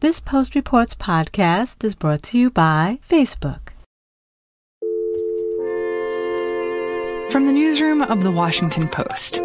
This 0.00 0.18
Post 0.18 0.54
Reports 0.54 0.94
podcast 0.94 1.84
is 1.84 1.94
brought 1.94 2.22
to 2.22 2.38
you 2.38 2.50
by 2.50 3.00
Facebook. 3.06 3.68
From 7.30 7.44
the 7.44 7.52
newsroom 7.52 8.00
of 8.00 8.22
The 8.22 8.30
Washington 8.30 8.88
Post. 8.88 9.42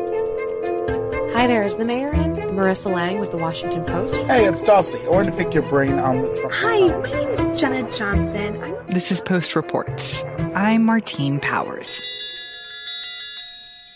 Hi 1.35 1.45
there, 1.45 1.65
is 1.65 1.75
the 1.75 1.83
mayor 1.83 2.13
in? 2.13 2.35
Marissa 2.55 2.89
Lang 2.89 3.19
with 3.19 3.31
The 3.31 3.37
Washington 3.37 3.83
Post. 3.83 4.15
Hey, 4.27 4.45
it's 4.45 4.61
Dulcie. 4.61 4.97
I 5.03 5.09
wanted 5.09 5.31
to 5.31 5.37
pick 5.37 5.53
your 5.53 5.63
brain 5.63 5.99
on 5.99 6.21
the. 6.21 6.49
Hi, 6.49 6.87
my 6.87 7.11
name 7.11 7.27
is 7.31 7.59
Jenna 7.59 7.91
Johnson. 7.91 8.63
I'm 8.63 8.87
This 8.87 9.11
is 9.11 9.19
Post 9.19 9.57
Reports. 9.57 10.23
I'm 10.55 10.85
Martine 10.85 11.41
Powers. 11.41 11.99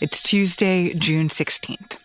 It's 0.02 0.22
Tuesday, 0.22 0.92
June 0.92 1.30
16th. 1.30 1.96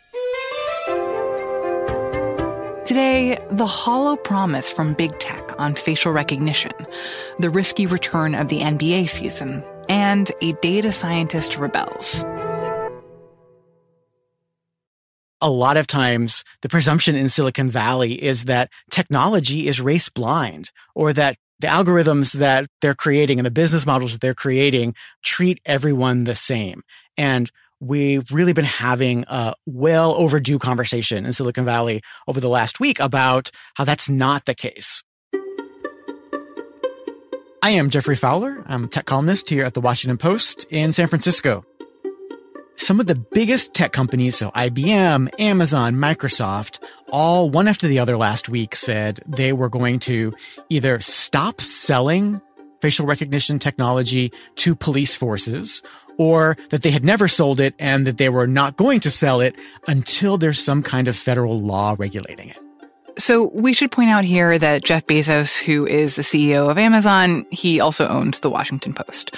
Today, 2.86 3.44
the 3.50 3.66
hollow 3.66 4.16
promise 4.16 4.70
from 4.70 4.94
big 4.94 5.18
tech 5.18 5.60
on 5.60 5.74
facial 5.74 6.12
recognition, 6.12 6.72
the 7.40 7.50
risky 7.50 7.88
return 7.88 8.36
of 8.36 8.50
the 8.50 8.60
NBA 8.60 9.10
season, 9.10 9.64
and 9.90 10.32
a 10.42 10.54
data 10.54 10.92
scientist 10.92 11.58
rebels. 11.58 12.24
a 15.42 15.50
lot 15.50 15.78
of 15.78 15.86
times 15.86 16.44
the 16.62 16.70
presumption 16.70 17.16
in 17.16 17.30
Silicon 17.30 17.70
Valley 17.70 18.14
is 18.14 18.46
that 18.46 18.72
technology 18.90 19.68
is 19.68 19.80
race 19.80 20.10
blind 20.10 20.72
or 20.96 21.14
that 21.14 21.38
the 21.60 21.68
algorithms 21.68 22.34
that 22.34 22.66
they're 22.82 22.96
creating 22.96 23.38
and 23.38 23.46
the 23.46 23.52
business 23.52 23.86
models 23.86 24.14
that 24.14 24.22
they're 24.22 24.34
creating 24.34 24.96
treat 25.24 25.60
everyone 25.66 26.24
the 26.24 26.34
same. 26.34 26.82
And 27.16 27.52
we've 27.80 28.32
really 28.32 28.54
been 28.54 28.66
having 28.66 29.26
a 29.28 29.54
well 29.66 30.14
overdue 30.16 30.60
conversation 30.60 31.26
in 31.26 31.34
Silicon 31.34 31.66
Valley 31.66 32.02
over 32.28 32.40
the 32.40 32.50
last 32.50 32.80
week 32.80 33.00
about 33.00 33.52
how 33.76 33.84
that's 33.84 34.10
not 34.10 34.46
the 34.46 34.56
case. 34.56 35.04
I 37.62 37.72
am 37.72 37.90
Geoffrey 37.90 38.16
Fowler. 38.16 38.64
I'm 38.68 38.84
a 38.84 38.88
tech 38.88 39.06
columnist 39.06 39.50
here 39.50 39.64
at 39.64 39.74
the 39.74 39.82
Washington 39.82 40.18
Post 40.18 40.68
in 40.70 40.92
San 40.94 41.08
Francisco 41.08 41.66
some 42.78 43.00
of 43.00 43.08
the 43.08 43.16
biggest 43.16 43.74
tech 43.74 43.92
companies, 43.92 44.38
so 44.38 44.52
IBM, 44.52 45.30
Amazon, 45.40 45.96
Microsoft, 45.96 46.84
all 47.10 47.50
one 47.50 47.68
after 47.68 47.88
the 47.88 48.00
other 48.00 48.18
last 48.18 48.50
week 48.50 48.76
said 48.76 49.22
they 49.26 49.54
were 49.54 49.70
going 49.70 50.00
to 50.00 50.34
either 50.70 51.00
stop 51.02 51.62
selling 51.62 52.42
facial 52.82 53.06
recognition 53.06 53.58
technology 53.58 54.32
to 54.56 54.76
police 54.76 55.16
forces 55.16 55.82
or 56.18 56.58
that 56.70 56.82
they 56.82 56.92
had 56.92 57.04
never 57.04 57.28
sold 57.28 57.60
it 57.60 57.76
and 57.80 58.06
that 58.08 58.18
they 58.18 58.30
were 58.30 58.48
not 58.48 58.78
going 58.78 59.00
to 59.02 59.12
sell 59.12 59.42
it 59.42 59.56
until 59.88 60.38
there's 60.38 60.60
some 60.60 60.84
kind 60.84 61.08
of 61.08 61.16
federal 61.16 61.60
law 61.60 61.96
regulating 61.98 62.50
it. 62.50 62.58
So 63.18 63.46
we 63.54 63.72
should 63.72 63.92
point 63.92 64.10
out 64.10 64.26
here 64.26 64.60
that 64.60 64.84
Jeff 64.84 65.08
Bezos, 65.08 65.58
who 65.58 65.88
is 65.88 66.16
the 66.16 66.22
CEO 66.22 66.70
of 66.70 66.78
Amazon, 66.78 67.46
he 67.50 67.80
also 67.80 68.08
owns 68.08 68.42
the 68.42 68.50
Washington 68.50 68.94
Post. 68.94 69.36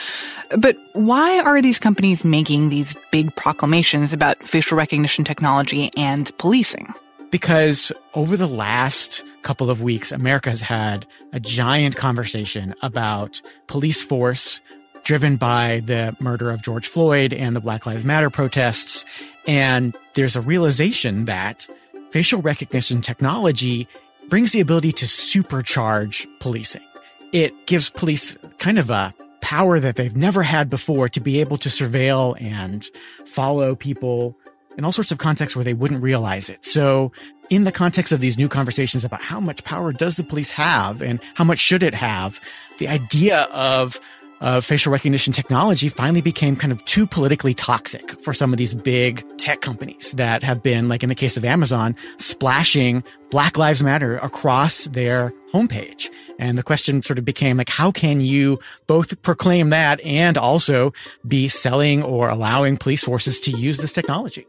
But 0.58 0.78
why 0.94 1.40
are 1.40 1.62
these 1.62 1.78
companies 1.78 2.26
making 2.26 2.70
these 2.70 2.96
big 3.12 3.36
proclamations 3.36 4.14
about 4.14 4.48
facial 4.48 4.78
recognition 4.78 5.24
technology 5.24 5.92
and 5.96 6.36
policing? 6.40 6.92
Because 7.30 7.92
over 8.16 8.36
the 8.36 8.48
last 8.48 9.24
couple 9.44 9.70
of 9.70 9.82
weeks, 9.82 10.12
America 10.12 10.50
has 10.50 10.62
had 10.62 11.06
a 11.34 11.40
giant 11.40 11.98
conversation 11.98 12.74
about 12.82 13.42
police 13.68 14.02
force 14.02 14.62
driven 15.08 15.38
by 15.38 15.82
the 15.86 16.14
murder 16.20 16.52
of 16.52 16.62
George 16.62 16.86
Floyd 16.86 17.32
and 17.32 17.56
the 17.56 17.62
Black 17.62 17.86
Lives 17.86 18.04
Matter 18.04 18.30
protests. 18.30 19.06
And 19.48 19.98
there's 20.16 20.36
a 20.36 20.42
realization 20.42 21.24
that 21.26 21.66
facial 22.12 22.42
recognition 22.42 23.02
technology 23.02 23.88
brings 24.28 24.52
the 24.52 24.60
ability 24.60 24.92
to 24.92 25.06
supercharge 25.06 26.28
policing. 26.42 26.84
It 27.32 27.68
gives 27.68 27.90
police 27.90 28.38
kind 28.58 28.78
of 28.78 28.90
a 28.90 29.14
power 29.40 29.80
that 29.80 29.96
they've 29.96 30.16
never 30.16 30.44
had 30.44 30.70
before 30.70 31.08
to 31.08 31.22
be 31.22 31.40
able 31.40 31.56
to 31.56 31.70
surveil 31.70 32.36
and 32.42 32.86
follow 33.26 33.76
people 33.76 34.36
in 34.78 34.84
all 34.84 34.92
sorts 34.92 35.14
of 35.14 35.20
contexts 35.20 35.56
where 35.56 35.64
they 35.64 35.74
wouldn't 35.74 36.04
realize 36.04 36.50
it. 36.50 36.66
So 36.66 37.14
in 37.50 37.64
the 37.64 37.72
context 37.72 38.12
of 38.12 38.20
these 38.20 38.38
new 38.38 38.50
conversations 38.50 39.06
about 39.06 39.22
how 39.22 39.40
much 39.40 39.64
power 39.64 39.94
does 39.94 40.18
the 40.18 40.26
police 40.26 40.52
have 40.52 41.02
and 41.02 41.22
how 41.36 41.46
much 41.46 41.60
should 41.60 41.82
it 41.82 41.94
have, 41.94 42.42
the 42.78 42.90
idea 42.90 43.44
of 43.54 44.02
uh, 44.42 44.62
facial 44.62 44.92
recognition 44.92 45.34
technology 45.34 45.90
finally 45.90 46.22
became 46.22 46.56
kind 46.56 46.72
of 46.72 46.84
too 46.86 47.08
politically 47.08 47.54
toxic 47.54 48.20
for 48.22 48.34
some 48.34 48.54
of 48.54 48.58
these 48.58 48.76
big 48.76 49.26
tech 49.38 49.62
companies 49.62 50.12
that 50.14 50.44
have 50.44 50.62
been, 50.62 50.88
like 50.88 51.04
in 51.04 51.10
the 51.10 51.16
case 51.16 51.38
of 51.38 51.46
Amazon, 51.46 51.96
splashing 52.18 53.04
Black 53.30 53.58
Lives 53.58 53.84
Matter 53.84 54.18
across 54.18 54.86
their 54.86 55.34
homepage. 55.54 56.10
And 56.40 56.58
the 56.58 56.64
question 56.64 57.02
sort 57.02 57.20
of 57.20 57.26
became 57.26 57.58
like, 57.58 57.70
how 57.70 57.92
can 57.92 58.22
you 58.22 58.60
both 58.86 59.22
proclaim 59.22 59.70
that 59.72 60.00
and 60.02 60.38
also 60.38 60.94
be 61.28 61.48
selling 61.48 62.04
or 62.04 62.30
allowing 62.30 62.78
police 62.78 63.04
forces 63.04 63.40
to 63.42 63.52
use 63.52 63.80
this 63.80 63.92
technology? 63.92 64.46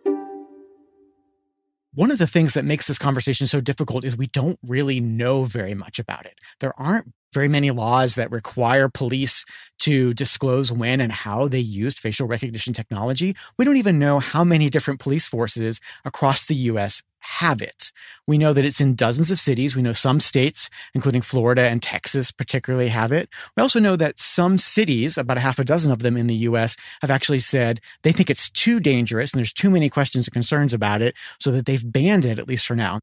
One 1.94 2.10
of 2.12 2.18
the 2.18 2.26
things 2.28 2.54
that 2.54 2.64
makes 2.64 2.86
this 2.86 2.98
conversation 2.98 3.48
so 3.48 3.60
difficult 3.60 4.04
is 4.04 4.16
we 4.16 4.28
don't 4.28 4.58
really 4.62 5.00
know 5.00 5.44
very 5.44 5.74
much 5.74 5.98
about 5.98 6.26
it. 6.26 6.38
There 6.60 6.78
aren't 6.78 7.12
very 7.32 7.48
many 7.48 7.70
laws 7.70 8.14
that 8.14 8.30
require 8.30 8.88
police 8.88 9.44
to 9.80 10.14
disclose 10.14 10.72
when 10.72 11.00
and 11.00 11.12
how 11.12 11.48
they 11.48 11.58
used 11.58 11.98
facial 11.98 12.26
recognition 12.26 12.72
technology. 12.72 13.36
We 13.58 13.64
don't 13.64 13.76
even 13.76 13.98
know 13.98 14.18
how 14.18 14.44
many 14.44 14.70
different 14.70 15.00
police 15.00 15.28
forces 15.28 15.80
across 16.04 16.46
the 16.46 16.54
US 16.54 17.02
have 17.20 17.60
it. 17.60 17.92
We 18.26 18.38
know 18.38 18.52
that 18.52 18.64
it's 18.64 18.80
in 18.80 18.94
dozens 18.94 19.30
of 19.30 19.40
cities. 19.40 19.74
We 19.74 19.82
know 19.82 19.92
some 19.92 20.20
states, 20.20 20.70
including 20.94 21.22
Florida 21.22 21.62
and 21.62 21.82
Texas, 21.82 22.30
particularly 22.30 22.88
have 22.88 23.12
it. 23.12 23.28
We 23.56 23.60
also 23.60 23.80
know 23.80 23.96
that 23.96 24.18
some 24.18 24.56
cities, 24.56 25.18
about 25.18 25.36
a 25.36 25.40
half 25.40 25.58
a 25.58 25.64
dozen 25.64 25.92
of 25.92 26.00
them 26.00 26.16
in 26.16 26.28
the 26.28 26.34
US, 26.34 26.76
have 27.02 27.10
actually 27.10 27.40
said 27.40 27.80
they 28.02 28.12
think 28.12 28.30
it's 28.30 28.50
too 28.50 28.80
dangerous 28.80 29.32
and 29.32 29.38
there's 29.38 29.52
too 29.52 29.70
many 29.70 29.90
questions 29.90 30.26
and 30.26 30.32
concerns 30.32 30.72
about 30.72 31.02
it, 31.02 31.16
so 31.40 31.50
that 31.50 31.66
they've 31.66 31.92
banned 31.92 32.24
it, 32.24 32.38
at 32.38 32.48
least 32.48 32.66
for 32.66 32.76
now. 32.76 33.00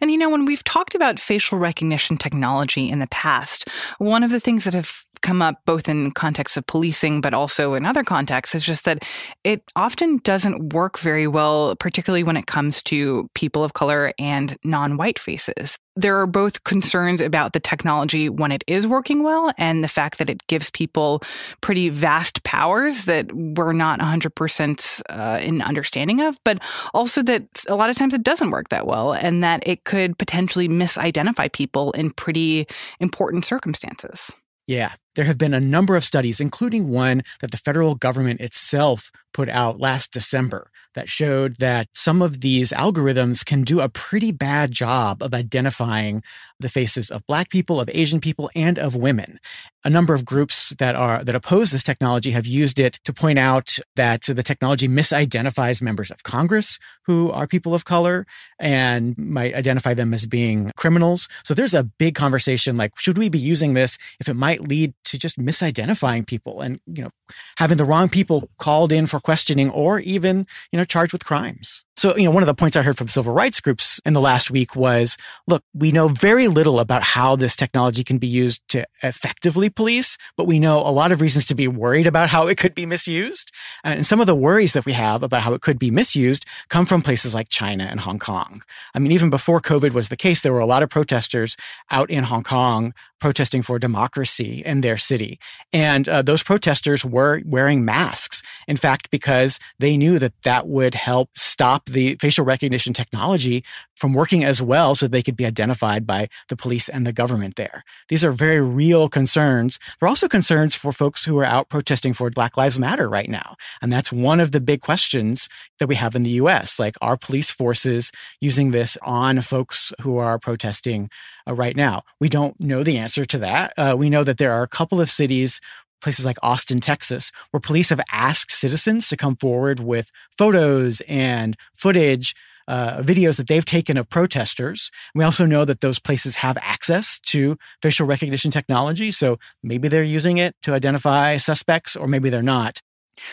And 0.00 0.10
you 0.10 0.18
know, 0.18 0.30
when 0.30 0.44
we've 0.44 0.64
talked 0.64 0.94
about 0.94 1.20
facial 1.20 1.58
recognition 1.58 2.16
technology 2.16 2.88
in 2.88 2.98
the 2.98 3.06
past, 3.08 3.68
one 3.98 4.22
of 4.22 4.30
the 4.30 4.40
things 4.40 4.64
that 4.64 4.74
have 4.74 5.04
come 5.22 5.42
up 5.42 5.60
both 5.66 5.88
in 5.88 6.10
context 6.12 6.56
of 6.56 6.66
policing 6.66 7.20
but 7.20 7.34
also 7.34 7.74
in 7.74 7.84
other 7.84 8.04
contexts 8.04 8.54
is 8.54 8.64
just 8.64 8.84
that 8.84 9.04
it 9.44 9.62
often 9.76 10.18
doesn't 10.18 10.72
work 10.72 10.98
very 10.98 11.26
well 11.26 11.74
particularly 11.76 12.22
when 12.22 12.36
it 12.36 12.46
comes 12.46 12.82
to 12.82 13.28
people 13.34 13.64
of 13.64 13.74
color 13.74 14.12
and 14.18 14.56
non-white 14.64 15.18
faces 15.18 15.78
there 15.98 16.16
are 16.20 16.28
both 16.28 16.62
concerns 16.62 17.20
about 17.20 17.54
the 17.54 17.60
technology 17.60 18.28
when 18.28 18.52
it 18.52 18.62
is 18.68 18.86
working 18.86 19.24
well 19.24 19.52
and 19.58 19.82
the 19.82 19.88
fact 19.88 20.18
that 20.18 20.30
it 20.30 20.46
gives 20.46 20.70
people 20.70 21.20
pretty 21.60 21.88
vast 21.88 22.44
powers 22.44 23.04
that 23.04 23.26
we're 23.34 23.72
not 23.72 23.98
100% 23.98 25.02
uh, 25.10 25.40
in 25.42 25.60
understanding 25.60 26.20
of, 26.20 26.38
but 26.44 26.62
also 26.94 27.20
that 27.24 27.42
a 27.68 27.74
lot 27.74 27.90
of 27.90 27.96
times 27.96 28.14
it 28.14 28.22
doesn't 28.22 28.50
work 28.50 28.68
that 28.68 28.86
well 28.86 29.12
and 29.12 29.42
that 29.42 29.66
it 29.66 29.82
could 29.82 30.16
potentially 30.18 30.68
misidentify 30.68 31.52
people 31.52 31.90
in 31.92 32.12
pretty 32.12 32.68
important 33.00 33.44
circumstances. 33.44 34.30
Yeah, 34.68 34.92
there 35.16 35.24
have 35.24 35.38
been 35.38 35.54
a 35.54 35.60
number 35.60 35.96
of 35.96 36.04
studies, 36.04 36.40
including 36.40 36.90
one 36.90 37.22
that 37.40 37.50
the 37.52 37.56
federal 37.56 37.94
government 37.94 38.42
itself 38.42 39.10
put 39.32 39.48
out 39.48 39.80
last 39.80 40.12
December 40.12 40.70
that 40.94 41.08
showed 41.08 41.56
that 41.56 41.88
some 41.92 42.20
of 42.20 42.42
these 42.42 42.70
algorithms 42.70 43.44
can 43.46 43.64
do 43.64 43.80
a 43.80 43.88
pretty 43.88 44.30
bad 44.30 44.70
job 44.70 45.22
of 45.22 45.32
identifying 45.32 46.22
the 46.60 46.68
faces 46.68 47.10
of 47.10 47.26
black 47.26 47.50
people, 47.50 47.80
of 47.80 47.90
Asian 47.92 48.20
people, 48.20 48.50
and 48.54 48.78
of 48.78 48.94
women. 48.94 49.38
A 49.84 49.90
number 49.90 50.14
of 50.14 50.24
groups 50.24 50.74
that 50.78 50.94
are 50.94 51.24
that 51.24 51.36
oppose 51.36 51.70
this 51.70 51.82
technology 51.82 52.32
have 52.32 52.46
used 52.46 52.78
it 52.78 52.98
to 53.04 53.12
point 53.12 53.38
out 53.38 53.78
that 53.96 54.22
the 54.22 54.42
technology 54.42 54.88
misidentifies 54.88 55.80
members 55.80 56.10
of 56.10 56.22
Congress 56.22 56.78
who 57.04 57.30
are 57.30 57.46
people 57.46 57.74
of 57.74 57.84
color 57.84 58.26
and 58.58 59.16
might 59.16 59.54
identify 59.54 59.94
them 59.94 60.12
as 60.12 60.26
being 60.26 60.70
criminals. 60.76 61.28
So 61.44 61.54
there's 61.54 61.74
a 61.74 61.84
big 61.84 62.14
conversation 62.14 62.76
like 62.76 62.98
should 62.98 63.18
we 63.18 63.28
be 63.28 63.38
using 63.38 63.74
this 63.74 63.98
if 64.20 64.28
it 64.28 64.34
might 64.34 64.68
lead 64.68 64.94
to 65.04 65.18
just 65.18 65.38
misidentifying 65.38 66.26
people 66.26 66.60
and 66.60 66.80
you 66.86 67.02
know 67.02 67.10
having 67.56 67.78
the 67.78 67.84
wrong 67.84 68.08
people 68.08 68.50
called 68.58 68.92
in 68.92 69.06
for 69.06 69.20
questioning 69.20 69.70
or 69.70 70.00
even 70.00 70.46
you 70.72 70.76
know 70.76 70.84
charged 70.84 71.12
with 71.12 71.24
crimes. 71.24 71.84
So, 71.98 72.16
you 72.16 72.22
know, 72.22 72.30
one 72.30 72.44
of 72.44 72.46
the 72.46 72.54
points 72.54 72.76
I 72.76 72.82
heard 72.82 72.96
from 72.96 73.08
civil 73.08 73.32
rights 73.32 73.60
groups 73.60 74.00
in 74.06 74.12
the 74.12 74.20
last 74.20 74.52
week 74.52 74.76
was, 74.76 75.16
look, 75.48 75.64
we 75.74 75.90
know 75.90 76.06
very 76.06 76.46
little 76.46 76.78
about 76.78 77.02
how 77.02 77.34
this 77.34 77.56
technology 77.56 78.04
can 78.04 78.18
be 78.18 78.28
used 78.28 78.62
to 78.68 78.86
effectively 79.02 79.68
police, 79.68 80.16
but 80.36 80.46
we 80.46 80.60
know 80.60 80.78
a 80.78 80.94
lot 80.94 81.10
of 81.10 81.20
reasons 81.20 81.44
to 81.46 81.56
be 81.56 81.66
worried 81.66 82.06
about 82.06 82.28
how 82.28 82.46
it 82.46 82.56
could 82.56 82.72
be 82.72 82.86
misused. 82.86 83.50
And 83.82 84.06
some 84.06 84.20
of 84.20 84.28
the 84.28 84.36
worries 84.36 84.74
that 84.74 84.86
we 84.86 84.92
have 84.92 85.24
about 85.24 85.42
how 85.42 85.54
it 85.54 85.60
could 85.60 85.80
be 85.80 85.90
misused 85.90 86.46
come 86.68 86.86
from 86.86 87.02
places 87.02 87.34
like 87.34 87.48
China 87.48 87.88
and 87.90 87.98
Hong 87.98 88.20
Kong. 88.20 88.62
I 88.94 89.00
mean, 89.00 89.10
even 89.10 89.28
before 89.28 89.60
COVID 89.60 89.92
was 89.92 90.08
the 90.08 90.16
case, 90.16 90.40
there 90.40 90.52
were 90.52 90.60
a 90.60 90.66
lot 90.66 90.84
of 90.84 90.90
protesters 90.90 91.56
out 91.90 92.10
in 92.10 92.22
Hong 92.22 92.44
Kong 92.44 92.94
protesting 93.20 93.62
for 93.62 93.78
democracy 93.80 94.62
in 94.64 94.82
their 94.82 94.96
city. 94.96 95.40
And 95.72 96.08
uh, 96.08 96.22
those 96.22 96.44
protesters 96.44 97.04
were 97.04 97.42
wearing 97.44 97.84
masks 97.84 98.27
In 98.68 98.76
fact, 98.76 99.10
because 99.10 99.58
they 99.78 99.96
knew 99.96 100.18
that 100.18 100.42
that 100.42 100.68
would 100.68 100.94
help 100.94 101.30
stop 101.34 101.86
the 101.86 102.16
facial 102.20 102.44
recognition 102.44 102.92
technology 102.92 103.64
from 103.96 104.12
working 104.12 104.44
as 104.44 104.62
well 104.62 104.94
so 104.94 105.08
they 105.08 105.22
could 105.22 105.36
be 105.36 105.46
identified 105.46 106.06
by 106.06 106.28
the 106.48 106.56
police 106.56 106.88
and 106.88 107.06
the 107.06 107.12
government 107.12 107.56
there. 107.56 107.82
These 108.08 108.24
are 108.24 108.30
very 108.30 108.60
real 108.60 109.08
concerns. 109.08 109.78
They're 109.98 110.08
also 110.08 110.28
concerns 110.28 110.76
for 110.76 110.92
folks 110.92 111.24
who 111.24 111.38
are 111.38 111.44
out 111.44 111.68
protesting 111.68 112.12
for 112.12 112.30
Black 112.30 112.56
Lives 112.56 112.78
Matter 112.78 113.08
right 113.08 113.28
now. 113.28 113.56
And 113.82 113.90
that's 113.90 114.12
one 114.12 114.38
of 114.38 114.52
the 114.52 114.60
big 114.60 114.82
questions 114.82 115.48
that 115.78 115.88
we 115.88 115.94
have 115.96 116.14
in 116.14 116.22
the 116.22 116.30
US. 116.42 116.78
Like, 116.78 116.96
are 117.00 117.16
police 117.16 117.50
forces 117.50 118.12
using 118.40 118.70
this 118.70 118.98
on 119.02 119.40
folks 119.40 119.92
who 120.02 120.18
are 120.18 120.38
protesting 120.38 121.08
uh, 121.48 121.54
right 121.54 121.76
now? 121.76 122.02
We 122.20 122.28
don't 122.28 122.60
know 122.60 122.82
the 122.82 122.98
answer 122.98 123.24
to 123.24 123.38
that. 123.38 123.72
Uh, 123.76 123.96
we 123.98 124.10
know 124.10 124.24
that 124.24 124.38
there 124.38 124.52
are 124.52 124.62
a 124.62 124.68
couple 124.68 125.00
of 125.00 125.10
cities 125.10 125.60
places 126.00 126.24
like 126.24 126.36
Austin, 126.42 126.78
Texas, 126.78 127.30
where 127.50 127.60
police 127.60 127.90
have 127.90 128.00
asked 128.12 128.52
citizens 128.52 129.08
to 129.08 129.16
come 129.16 129.36
forward 129.36 129.80
with 129.80 130.10
photos 130.36 131.00
and 131.08 131.56
footage 131.74 132.34
uh, 132.68 133.02
videos 133.02 133.38
that 133.38 133.48
they've 133.48 133.64
taken 133.64 133.96
of 133.96 134.08
protesters. 134.10 134.90
We 135.14 135.24
also 135.24 135.46
know 135.46 135.64
that 135.64 135.80
those 135.80 135.98
places 135.98 136.36
have 136.36 136.58
access 136.60 137.18
to 137.20 137.56
facial 137.80 138.06
recognition 138.06 138.50
technology. 138.50 139.10
So 139.10 139.38
maybe 139.62 139.88
they're 139.88 140.02
using 140.02 140.36
it 140.36 140.54
to 140.64 140.74
identify 140.74 141.38
suspects, 141.38 141.96
or 141.96 142.06
maybe 142.06 142.28
they're 142.28 142.42
not. 142.42 142.80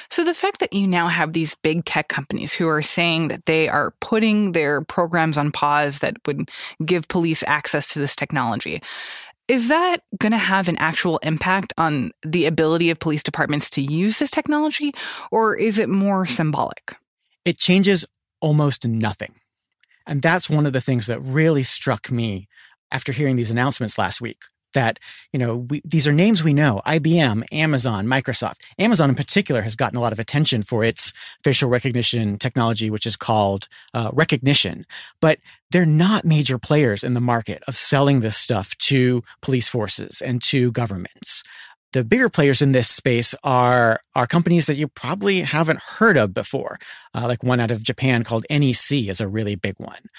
So 0.09 0.23
the 0.23 0.33
fact 0.33 0.59
that 0.59 0.73
you 0.73 0.87
now 0.87 1.07
have 1.07 1.33
these 1.33 1.55
big 1.55 1.85
tech 1.85 2.07
companies 2.07 2.53
who 2.53 2.67
are 2.67 2.81
saying 2.81 3.27
that 3.27 3.45
they 3.45 3.69
are 3.69 3.93
putting 4.01 4.53
their 4.53 4.81
programs 4.81 5.37
on 5.37 5.51
pause 5.51 5.99
that 5.99 6.15
would 6.25 6.49
give 6.83 7.07
police 7.07 7.43
access 7.45 7.93
to 7.93 7.99
this 7.99 8.15
technology, 8.15 8.81
is 9.47 9.67
that 9.67 9.97
going 10.17 10.31
to 10.31 10.37
have 10.37 10.67
an 10.67 10.77
actual 10.77 11.17
impact 11.19 11.73
on 11.77 12.11
the 12.23 12.45
ability 12.45 12.89
of 12.89 12.99
police 12.99 13.23
departments 13.23 13.69
to 13.71 13.81
use 13.81 14.19
this 14.19 14.31
technology, 14.31 14.93
or 15.31 15.55
is 15.55 15.77
it 15.77 15.89
more 15.89 16.25
symbolic? 16.25 16.95
It 17.43 17.57
changes 17.57 18.05
almost 18.41 18.87
nothing. 18.87 19.35
And 20.07 20.21
that's 20.21 20.49
one 20.49 20.65
of 20.65 20.73
the 20.73 20.81
things 20.81 21.07
that 21.07 21.19
really 21.19 21.63
struck 21.63 22.11
me 22.11 22.47
after 22.91 23.11
hearing 23.11 23.35
these 23.35 23.51
announcements 23.51 23.97
last 23.97 24.21
week 24.21 24.37
that 24.75 24.99
you 25.33 25.39
know 25.39 25.57
we, 25.69 25.81
these 25.83 26.07
are 26.07 26.13
names 26.13 26.43
we 26.43 26.53
know 26.53 26.81
ibm 26.85 27.43
amazon 27.51 28.05
microsoft 28.05 28.57
amazon 28.77 29.09
in 29.09 29.15
particular 29.15 29.63
has 29.63 29.75
gotten 29.75 29.97
a 29.97 30.01
lot 30.01 30.13
of 30.13 30.19
attention 30.19 30.61
for 30.61 30.83
its 30.83 31.11
facial 31.43 31.67
recognition 31.67 32.37
technology 32.37 32.91
which 32.91 33.07
is 33.07 33.15
called 33.15 33.67
uh, 33.95 34.11
Rekognition 34.11 34.83
but 35.19 35.39
they're 35.71 35.85
not 35.85 36.23
major 36.23 36.59
players 36.59 37.03
in 37.03 37.15
the 37.15 37.19
market 37.21 37.63
of 37.67 37.75
selling 37.75 38.19
this 38.19 38.37
stuff 38.37 38.77
to 38.77 39.23
police 39.41 39.67
forces 39.67 40.21
and 40.21 40.43
to 40.43 40.71
governments 40.71 41.43
the 41.95 42.03
bigger 42.03 42.27
players 42.27 42.61
in 42.61 42.71
this 42.71 42.89
space 42.89 43.33
are 43.41 44.01
are 44.15 44.27
companies 44.27 44.65
that 44.65 44.75
you 44.75 44.89
probably 44.89 45.41
haven't 45.41 45.79
heard 45.79 46.17
of 46.17 46.33
before. 46.33 46.77
Uh, 47.13 47.25
like 47.25 47.41
one 47.41 47.61
out 47.61 47.71
of 47.71 47.83
Japan 47.83 48.25
called 48.25 48.45
NEC 48.49 49.07
is 49.07 49.21
a 49.21 49.29
really 49.29 49.55
big 49.55 49.75
one. 49.77 50.09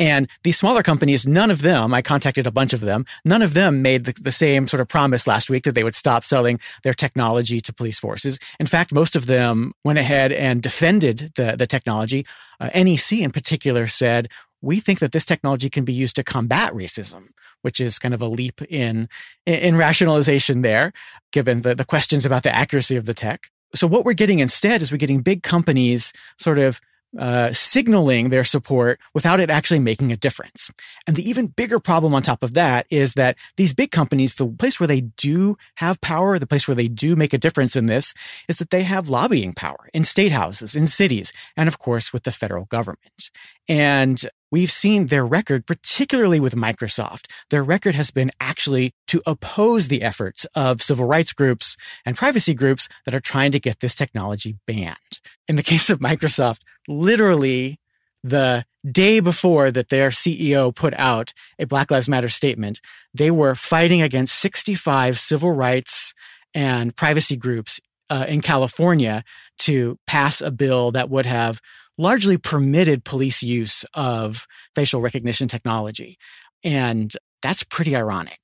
And 0.00 0.28
these 0.44 0.58
smaller 0.58 0.82
companies, 0.82 1.26
none 1.26 1.50
of 1.50 1.60
them, 1.60 1.92
I 1.92 2.00
contacted 2.00 2.46
a 2.46 2.50
bunch 2.50 2.72
of 2.72 2.80
them, 2.80 3.04
none 3.22 3.42
of 3.42 3.52
them 3.52 3.82
made 3.82 4.06
the, 4.06 4.14
the, 4.22 4.32
same 4.32 4.66
sort 4.66 4.80
of 4.80 4.88
promise 4.88 5.26
last 5.26 5.50
week 5.50 5.64
that 5.64 5.72
they 5.72 5.84
would 5.84 5.94
stop 5.94 6.24
selling 6.24 6.58
their 6.82 6.94
technology 6.94 7.60
to 7.60 7.72
police 7.72 7.98
forces. 7.98 8.38
In 8.58 8.64
fact, 8.64 8.94
most 8.94 9.14
of 9.14 9.26
them 9.26 9.74
went 9.84 9.98
ahead 9.98 10.32
and 10.32 10.62
defended 10.62 11.32
the, 11.36 11.54
the 11.58 11.66
technology. 11.66 12.24
Uh, 12.58 12.70
NEC 12.74 13.12
in 13.12 13.30
particular 13.30 13.86
said, 13.86 14.30
we 14.62 14.80
think 14.80 15.00
that 15.00 15.12
this 15.12 15.26
technology 15.26 15.68
can 15.68 15.84
be 15.84 15.92
used 15.92 16.16
to 16.16 16.24
combat 16.24 16.72
racism, 16.72 17.28
which 17.60 17.78
is 17.78 17.98
kind 17.98 18.14
of 18.14 18.22
a 18.22 18.28
leap 18.28 18.62
in, 18.70 19.06
in 19.44 19.76
rationalization 19.76 20.62
there, 20.62 20.94
given 21.30 21.60
the, 21.60 21.74
the 21.74 21.84
questions 21.84 22.24
about 22.24 22.42
the 22.42 22.54
accuracy 22.54 22.96
of 22.96 23.04
the 23.04 23.14
tech. 23.14 23.50
So 23.74 23.86
what 23.86 24.06
we're 24.06 24.14
getting 24.14 24.38
instead 24.38 24.80
is 24.80 24.90
we're 24.90 24.96
getting 24.96 25.20
big 25.20 25.42
companies 25.42 26.14
sort 26.38 26.58
of 26.58 26.80
uh, 27.18 27.52
signaling 27.52 28.30
their 28.30 28.44
support 28.44 29.00
without 29.14 29.40
it 29.40 29.50
actually 29.50 29.80
making 29.80 30.12
a 30.12 30.16
difference. 30.16 30.70
And 31.06 31.16
the 31.16 31.28
even 31.28 31.48
bigger 31.48 31.80
problem 31.80 32.14
on 32.14 32.22
top 32.22 32.42
of 32.42 32.54
that 32.54 32.86
is 32.90 33.14
that 33.14 33.36
these 33.56 33.74
big 33.74 33.90
companies, 33.90 34.34
the 34.34 34.46
place 34.46 34.78
where 34.78 34.86
they 34.86 35.00
do 35.00 35.56
have 35.76 36.00
power, 36.00 36.38
the 36.38 36.46
place 36.46 36.68
where 36.68 36.74
they 36.74 36.88
do 36.88 37.16
make 37.16 37.32
a 37.32 37.38
difference 37.38 37.74
in 37.74 37.86
this, 37.86 38.14
is 38.48 38.58
that 38.58 38.70
they 38.70 38.82
have 38.82 39.08
lobbying 39.08 39.52
power 39.52 39.88
in 39.92 40.04
state 40.04 40.32
houses, 40.32 40.76
in 40.76 40.86
cities, 40.86 41.32
and 41.56 41.68
of 41.68 41.78
course 41.78 42.12
with 42.12 42.22
the 42.22 42.32
federal 42.32 42.66
government. 42.66 43.30
And 43.68 44.24
we've 44.50 44.70
seen 44.70 45.06
their 45.06 45.24
record, 45.24 45.66
particularly 45.66 46.40
with 46.40 46.54
Microsoft. 46.54 47.30
Their 47.50 47.62
record 47.62 47.94
has 47.94 48.10
been 48.10 48.30
actually 48.40 48.92
to 49.08 49.22
oppose 49.26 49.88
the 49.88 50.02
efforts 50.02 50.46
of 50.54 50.82
civil 50.82 51.06
rights 51.06 51.32
groups 51.32 51.76
and 52.04 52.16
privacy 52.16 52.54
groups 52.54 52.88
that 53.04 53.14
are 53.14 53.20
trying 53.20 53.52
to 53.52 53.60
get 53.60 53.80
this 53.80 53.94
technology 53.94 54.56
banned. 54.66 55.20
In 55.48 55.56
the 55.56 55.62
case 55.70 55.90
of 55.90 56.00
Microsoft, 56.00 56.60
literally 56.88 57.78
the 58.22 58.64
day 58.90 59.20
before 59.20 59.70
that 59.70 59.88
their 59.88 60.10
CEO 60.10 60.74
put 60.74 60.94
out 60.98 61.32
a 61.58 61.66
Black 61.66 61.90
Lives 61.90 62.08
Matter 62.08 62.28
statement, 62.28 62.80
they 63.14 63.30
were 63.30 63.54
fighting 63.54 64.02
against 64.02 64.36
65 64.36 65.18
civil 65.18 65.52
rights 65.52 66.14
and 66.54 66.94
privacy 66.96 67.36
groups 67.36 67.80
uh, 68.08 68.26
in 68.28 68.40
California 68.40 69.22
to 69.58 69.98
pass 70.06 70.40
a 70.40 70.50
bill 70.50 70.90
that 70.92 71.08
would 71.08 71.26
have 71.26 71.60
largely 72.00 72.38
permitted 72.38 73.04
police 73.04 73.42
use 73.42 73.84
of 73.94 74.46
facial 74.74 75.00
recognition 75.00 75.48
technology. 75.48 76.16
And 76.64 77.12
that's 77.42 77.62
pretty 77.62 77.94
ironic. 77.94 78.38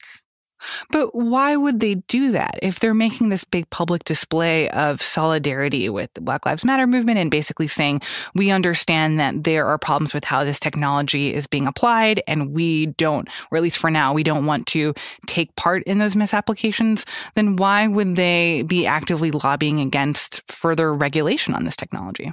But 0.91 1.15
why 1.15 1.57
would 1.57 1.81
they 1.81 1.97
do 1.97 2.33
that 2.33 2.59
if 2.63 2.81
they're 2.81 2.95
making 2.95 3.29
this 3.29 3.45
big 3.45 3.69
public 3.71 4.05
display 4.05 4.69
of 4.71 5.03
solidarity 5.03 5.89
with 5.89 6.11
the 6.15 6.21
Black 6.21 6.47
Lives 6.47 6.65
Matter 6.65 6.87
movement 6.87 7.19
and 7.19 7.31
basically 7.31 7.67
saying, 7.67 8.01
we 8.35 8.51
understand 8.51 9.19
that 9.21 9.45
there 9.45 9.67
are 9.67 9.79
problems 9.79 10.15
with 10.15 10.25
how 10.25 10.45
this 10.45 10.59
technology 10.59 11.33
is 11.33 11.47
being 11.47 11.67
applied 11.67 12.23
and 12.27 12.53
we 12.53 12.87
don't, 12.87 13.29
or 13.51 13.57
at 13.59 13.63
least 13.63 13.79
for 13.79 13.91
now, 13.91 14.13
we 14.13 14.23
don't 14.23 14.47
want 14.47 14.67
to 14.69 14.95
take 15.27 15.55
part 15.57 15.83
in 15.85 15.99
those 15.99 16.17
misapplications? 16.17 17.05
Then 17.35 17.57
why 17.57 17.87
would 17.87 18.17
they 18.17 18.63
be 18.63 18.87
actively 18.87 19.31
lobbying 19.31 19.81
against 19.81 20.43
further 20.49 20.93
regulation 20.95 21.55
on 21.55 21.65
this 21.65 21.77
technology? 21.77 22.33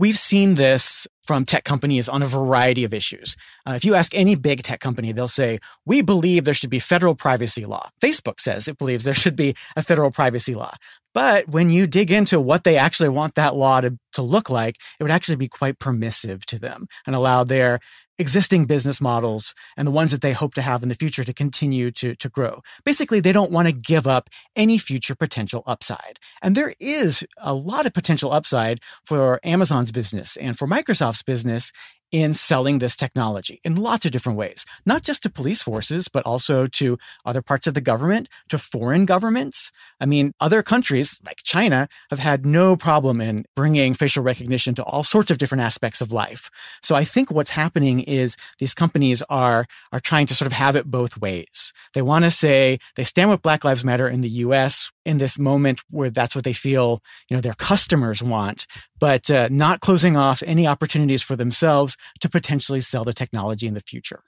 We've 0.00 0.16
seen 0.16 0.54
this 0.54 1.06
from 1.26 1.44
tech 1.44 1.64
companies 1.64 2.08
on 2.08 2.22
a 2.22 2.26
variety 2.26 2.84
of 2.84 2.94
issues. 2.94 3.36
Uh, 3.66 3.72
if 3.72 3.84
you 3.84 3.94
ask 3.94 4.14
any 4.14 4.34
big 4.34 4.62
tech 4.62 4.80
company, 4.80 5.12
they'll 5.12 5.28
say, 5.28 5.58
We 5.84 6.00
believe 6.00 6.46
there 6.46 6.54
should 6.54 6.70
be 6.70 6.78
federal 6.78 7.14
privacy 7.14 7.66
law. 7.66 7.90
Facebook 8.02 8.40
says 8.40 8.66
it 8.66 8.78
believes 8.78 9.04
there 9.04 9.12
should 9.12 9.36
be 9.36 9.54
a 9.76 9.82
federal 9.82 10.10
privacy 10.10 10.54
law. 10.54 10.74
But 11.12 11.48
when 11.48 11.68
you 11.68 11.86
dig 11.86 12.10
into 12.10 12.40
what 12.40 12.64
they 12.64 12.78
actually 12.78 13.10
want 13.10 13.34
that 13.34 13.54
law 13.54 13.82
to, 13.82 13.98
to 14.14 14.22
look 14.22 14.48
like, 14.48 14.76
it 14.98 15.02
would 15.02 15.12
actually 15.12 15.36
be 15.36 15.48
quite 15.48 15.78
permissive 15.78 16.46
to 16.46 16.58
them 16.58 16.86
and 17.06 17.14
allow 17.14 17.44
their 17.44 17.78
existing 18.20 18.66
business 18.66 19.00
models 19.00 19.54
and 19.78 19.88
the 19.88 19.92
ones 19.92 20.10
that 20.10 20.20
they 20.20 20.34
hope 20.34 20.52
to 20.52 20.62
have 20.62 20.82
in 20.82 20.90
the 20.90 20.94
future 20.94 21.24
to 21.24 21.32
continue 21.32 21.90
to, 21.90 22.14
to 22.16 22.28
grow. 22.28 22.60
Basically, 22.84 23.18
they 23.18 23.32
don't 23.32 23.50
want 23.50 23.66
to 23.66 23.72
give 23.72 24.06
up 24.06 24.28
any 24.54 24.76
future 24.76 25.14
potential 25.14 25.62
upside. 25.66 26.18
And 26.42 26.54
there 26.54 26.74
is 26.78 27.24
a 27.38 27.54
lot 27.54 27.86
of 27.86 27.94
potential 27.94 28.30
upside 28.30 28.80
for 29.06 29.40
Amazon's 29.42 29.90
business 29.90 30.36
and 30.36 30.58
for 30.58 30.68
Microsoft's 30.68 31.22
business 31.22 31.72
in 32.12 32.34
selling 32.34 32.78
this 32.78 32.96
technology 32.96 33.60
in 33.64 33.76
lots 33.76 34.04
of 34.04 34.12
different 34.12 34.38
ways, 34.38 34.66
not 34.84 35.02
just 35.02 35.22
to 35.22 35.30
police 35.30 35.62
forces, 35.62 36.08
but 36.08 36.24
also 36.24 36.66
to 36.66 36.98
other 37.24 37.42
parts 37.42 37.66
of 37.66 37.74
the 37.74 37.80
government, 37.80 38.28
to 38.48 38.58
foreign 38.58 39.04
governments. 39.04 39.70
I 40.00 40.06
mean, 40.06 40.32
other 40.40 40.62
countries 40.62 41.18
like 41.24 41.38
China 41.44 41.88
have 42.10 42.18
had 42.18 42.44
no 42.44 42.76
problem 42.76 43.20
in 43.20 43.44
bringing 43.54 43.94
facial 43.94 44.22
recognition 44.22 44.74
to 44.74 44.84
all 44.84 45.04
sorts 45.04 45.30
of 45.30 45.38
different 45.38 45.62
aspects 45.62 46.00
of 46.00 46.12
life. 46.12 46.50
So 46.82 46.94
I 46.94 47.04
think 47.04 47.30
what's 47.30 47.50
happening 47.50 48.00
is 48.00 48.36
these 48.58 48.74
companies 48.74 49.22
are, 49.28 49.66
are 49.92 50.00
trying 50.00 50.26
to 50.26 50.34
sort 50.34 50.46
of 50.46 50.52
have 50.52 50.76
it 50.76 50.86
both 50.86 51.20
ways. 51.20 51.72
They 51.94 52.02
want 52.02 52.24
to 52.24 52.30
say 52.30 52.78
they 52.96 53.04
stand 53.04 53.30
with 53.30 53.42
Black 53.42 53.64
Lives 53.64 53.84
Matter 53.84 54.08
in 54.08 54.20
the 54.20 54.28
US 54.28 54.90
in 55.04 55.18
this 55.18 55.38
moment 55.38 55.82
where 55.90 56.10
that's 56.10 56.34
what 56.34 56.44
they 56.44 56.52
feel, 56.52 57.02
you 57.28 57.36
know, 57.36 57.40
their 57.40 57.54
customers 57.54 58.22
want, 58.22 58.66
but 58.98 59.30
uh, 59.30 59.48
not 59.50 59.80
closing 59.80 60.16
off 60.16 60.42
any 60.46 60.66
opportunities 60.66 61.22
for 61.22 61.36
themselves 61.36 61.96
to 62.20 62.28
potentially 62.28 62.80
sell 62.80 63.04
the 63.04 63.14
technology 63.14 63.66
in 63.66 63.74
the 63.74 63.80
future. 63.80 64.22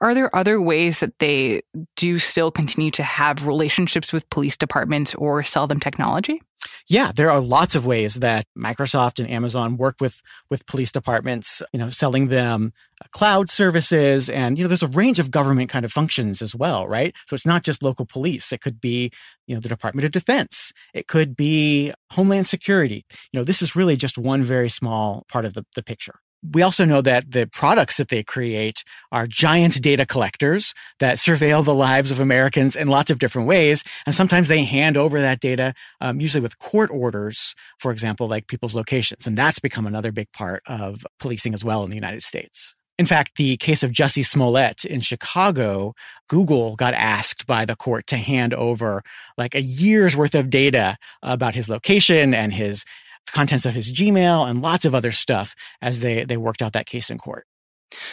Are 0.00 0.14
there 0.14 0.34
other 0.34 0.60
ways 0.60 1.00
that 1.00 1.18
they 1.18 1.62
do 1.96 2.18
still 2.18 2.50
continue 2.50 2.90
to 2.92 3.02
have 3.02 3.46
relationships 3.46 4.12
with 4.12 4.28
police 4.30 4.56
departments 4.56 5.14
or 5.16 5.42
sell 5.42 5.66
them 5.66 5.80
technology? 5.80 6.40
Yeah, 6.86 7.12
there 7.12 7.30
are 7.30 7.40
lots 7.40 7.74
of 7.74 7.86
ways 7.86 8.16
that 8.16 8.44
Microsoft 8.56 9.18
and 9.18 9.30
Amazon 9.30 9.78
work 9.78 9.96
with 10.00 10.20
with 10.50 10.66
police 10.66 10.92
departments, 10.92 11.62
you 11.72 11.78
know, 11.78 11.88
selling 11.88 12.28
them 12.28 12.74
uh, 13.02 13.06
cloud 13.10 13.50
services 13.50 14.28
and 14.28 14.58
you 14.58 14.64
know 14.64 14.68
there's 14.68 14.82
a 14.82 14.88
range 14.88 15.18
of 15.18 15.30
government 15.30 15.70
kind 15.70 15.86
of 15.86 15.92
functions 15.92 16.42
as 16.42 16.54
well, 16.54 16.86
right? 16.86 17.14
So 17.26 17.34
it's 17.34 17.46
not 17.46 17.62
just 17.64 17.82
local 17.82 18.04
police. 18.04 18.52
It 18.52 18.60
could 18.60 18.82
be, 18.82 19.10
you 19.46 19.54
know, 19.54 19.60
the 19.60 19.68
Department 19.68 20.04
of 20.04 20.12
Defense. 20.12 20.72
It 20.92 21.06
could 21.08 21.36
be 21.36 21.90
Homeland 22.10 22.46
Security. 22.46 23.06
You 23.32 23.40
know, 23.40 23.44
this 23.44 23.62
is 23.62 23.74
really 23.74 23.96
just 23.96 24.18
one 24.18 24.42
very 24.42 24.68
small 24.68 25.24
part 25.28 25.46
of 25.46 25.54
the, 25.54 25.64
the 25.74 25.82
picture. 25.82 26.20
We 26.52 26.62
also 26.62 26.84
know 26.84 27.00
that 27.00 27.30
the 27.30 27.46
products 27.46 27.96
that 27.96 28.08
they 28.08 28.22
create 28.22 28.84
are 29.10 29.26
giant 29.26 29.80
data 29.80 30.04
collectors 30.04 30.74
that 30.98 31.16
surveil 31.16 31.64
the 31.64 31.74
lives 31.74 32.10
of 32.10 32.20
Americans 32.20 32.76
in 32.76 32.88
lots 32.88 33.10
of 33.10 33.18
different 33.18 33.48
ways. 33.48 33.82
And 34.04 34.14
sometimes 34.14 34.48
they 34.48 34.64
hand 34.64 34.96
over 34.96 35.20
that 35.20 35.40
data, 35.40 35.74
um, 36.00 36.20
usually 36.20 36.42
with 36.42 36.58
court 36.58 36.90
orders, 36.90 37.54
for 37.78 37.90
example, 37.92 38.28
like 38.28 38.46
people's 38.46 38.76
locations. 38.76 39.26
And 39.26 39.38
that's 39.38 39.58
become 39.58 39.86
another 39.86 40.12
big 40.12 40.30
part 40.32 40.62
of 40.66 41.06
policing 41.18 41.54
as 41.54 41.64
well 41.64 41.82
in 41.84 41.90
the 41.90 41.96
United 41.96 42.22
States. 42.22 42.74
In 42.96 43.06
fact, 43.06 43.36
the 43.36 43.56
case 43.56 43.82
of 43.82 43.90
Jussie 43.90 44.24
Smollett 44.24 44.84
in 44.84 45.00
Chicago, 45.00 45.94
Google 46.28 46.76
got 46.76 46.94
asked 46.94 47.44
by 47.44 47.64
the 47.64 47.74
court 47.74 48.06
to 48.06 48.16
hand 48.16 48.54
over 48.54 49.02
like 49.36 49.56
a 49.56 49.62
year's 49.62 50.16
worth 50.16 50.34
of 50.36 50.48
data 50.48 50.96
about 51.20 51.56
his 51.56 51.68
location 51.68 52.32
and 52.32 52.54
his 52.54 52.84
contents 53.32 53.66
of 53.66 53.74
his 53.74 53.92
Gmail 53.92 54.48
and 54.48 54.62
lots 54.62 54.84
of 54.84 54.94
other 54.94 55.12
stuff 55.12 55.54
as 55.80 56.00
they, 56.00 56.24
they 56.24 56.36
worked 56.36 56.62
out 56.62 56.72
that 56.72 56.86
case 56.86 57.10
in 57.10 57.18
court. 57.18 57.46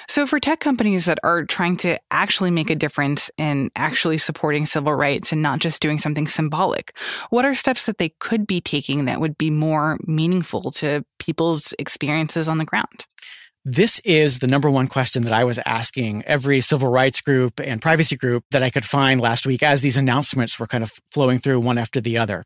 So, 0.08 0.28
for 0.28 0.40
tech 0.40 0.60
companies 0.60 1.06
that 1.06 1.20
are 1.24 1.44
trying 1.44 1.78
to 1.78 1.98
actually 2.12 2.52
make 2.52 2.70
a 2.70 2.76
difference 2.76 3.32
in 3.38 3.72
actually 3.76 4.18
supporting 4.18 4.66
civil 4.66 4.94
rights 4.94 5.32
and 5.32 5.42
not 5.42 5.60
just 5.60 5.82
doing 5.82 6.00
something 6.00 6.28
symbolic, 6.28 6.96
what 7.30 7.46
are 7.46 7.56
steps 7.56 7.86
that 7.86 7.98
they 7.98 8.10
could 8.20 8.46
be 8.46 8.62
taking 8.62 9.06
that 9.06 9.20
would 9.20 9.38
be 9.38 9.50
more 9.50 9.98
meaningful 10.06 10.72
to 10.74 11.04
people's 11.20 11.74
experiences 11.80 12.48
on 12.48 12.58
the 12.58 12.66
ground? 12.66 13.06
This 13.64 14.00
is 14.00 14.40
the 14.40 14.48
number 14.48 14.72
one 14.72 14.88
question 14.88 15.24
that 15.24 15.34
I 15.34 15.44
was 15.44 15.60
asking 15.68 16.24
every 16.26 16.62
civil 16.62 16.90
rights 16.90 17.22
group 17.22 17.60
and 17.60 17.80
privacy 17.80 18.16
group 18.16 18.44
that 18.50 18.64
I 18.64 18.72
could 18.72 18.86
find 18.86 19.22
last 19.22 19.46
week 19.46 19.62
as 19.62 19.82
these 19.82 19.98
announcements 19.98 20.58
were 20.58 20.66
kind 20.66 20.84
of 20.84 20.94
flowing 21.12 21.38
through 21.38 21.60
one 21.60 21.78
after 21.78 22.02
the 22.02 22.18
other. 22.18 22.44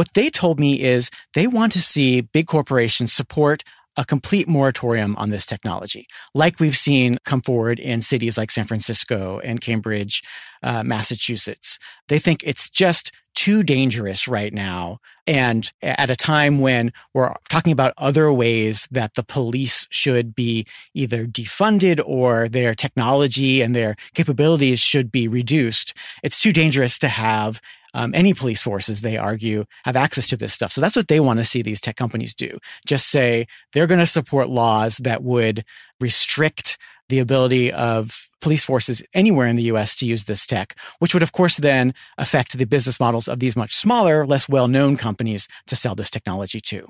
What 0.00 0.14
they 0.14 0.30
told 0.30 0.58
me 0.58 0.80
is 0.80 1.10
they 1.34 1.46
want 1.46 1.72
to 1.72 1.82
see 1.82 2.22
big 2.22 2.46
corporations 2.46 3.12
support 3.12 3.64
a 3.98 4.04
complete 4.06 4.48
moratorium 4.48 5.14
on 5.16 5.28
this 5.28 5.44
technology, 5.44 6.06
like 6.34 6.58
we've 6.58 6.74
seen 6.74 7.18
come 7.26 7.42
forward 7.42 7.78
in 7.78 8.00
cities 8.00 8.38
like 8.38 8.50
San 8.50 8.64
Francisco 8.64 9.40
and 9.44 9.60
Cambridge, 9.60 10.22
uh, 10.62 10.82
Massachusetts. 10.82 11.78
They 12.08 12.18
think 12.18 12.42
it's 12.44 12.70
just 12.70 13.12
too 13.34 13.62
dangerous 13.62 14.26
right 14.26 14.54
now. 14.54 15.00
And 15.26 15.70
at 15.82 16.08
a 16.08 16.16
time 16.16 16.60
when 16.60 16.94
we're 17.12 17.34
talking 17.50 17.72
about 17.72 17.92
other 17.98 18.32
ways 18.32 18.88
that 18.90 19.16
the 19.16 19.22
police 19.22 19.86
should 19.90 20.34
be 20.34 20.66
either 20.94 21.26
defunded 21.26 22.00
or 22.06 22.48
their 22.48 22.74
technology 22.74 23.60
and 23.60 23.76
their 23.76 23.96
capabilities 24.14 24.80
should 24.80 25.12
be 25.12 25.28
reduced, 25.28 25.92
it's 26.22 26.40
too 26.40 26.54
dangerous 26.54 26.98
to 27.00 27.08
have 27.08 27.60
um, 27.94 28.14
any 28.14 28.34
police 28.34 28.62
forces, 28.62 29.02
they 29.02 29.16
argue, 29.16 29.64
have 29.84 29.96
access 29.96 30.28
to 30.28 30.36
this 30.36 30.52
stuff. 30.52 30.72
So 30.72 30.80
that's 30.80 30.96
what 30.96 31.08
they 31.08 31.20
want 31.20 31.38
to 31.38 31.44
see 31.44 31.62
these 31.62 31.80
tech 31.80 31.96
companies 31.96 32.34
do. 32.34 32.58
Just 32.86 33.08
say 33.08 33.46
they're 33.72 33.86
going 33.86 34.00
to 34.00 34.06
support 34.06 34.48
laws 34.48 34.98
that 34.98 35.22
would 35.22 35.64
restrict 36.00 36.78
the 37.08 37.18
ability 37.18 37.72
of 37.72 38.28
police 38.40 38.64
forces 38.64 39.02
anywhere 39.14 39.46
in 39.46 39.56
the 39.56 39.64
US 39.64 39.94
to 39.96 40.06
use 40.06 40.24
this 40.24 40.46
tech, 40.46 40.76
which 41.00 41.12
would, 41.12 41.22
of 41.22 41.32
course, 41.32 41.58
then 41.58 41.92
affect 42.16 42.56
the 42.56 42.64
business 42.64 42.98
models 42.98 43.28
of 43.28 43.40
these 43.40 43.56
much 43.56 43.74
smaller, 43.74 44.24
less 44.24 44.48
well 44.48 44.68
known 44.68 44.96
companies 44.96 45.48
to 45.66 45.76
sell 45.76 45.94
this 45.94 46.10
technology 46.10 46.60
to. 46.60 46.86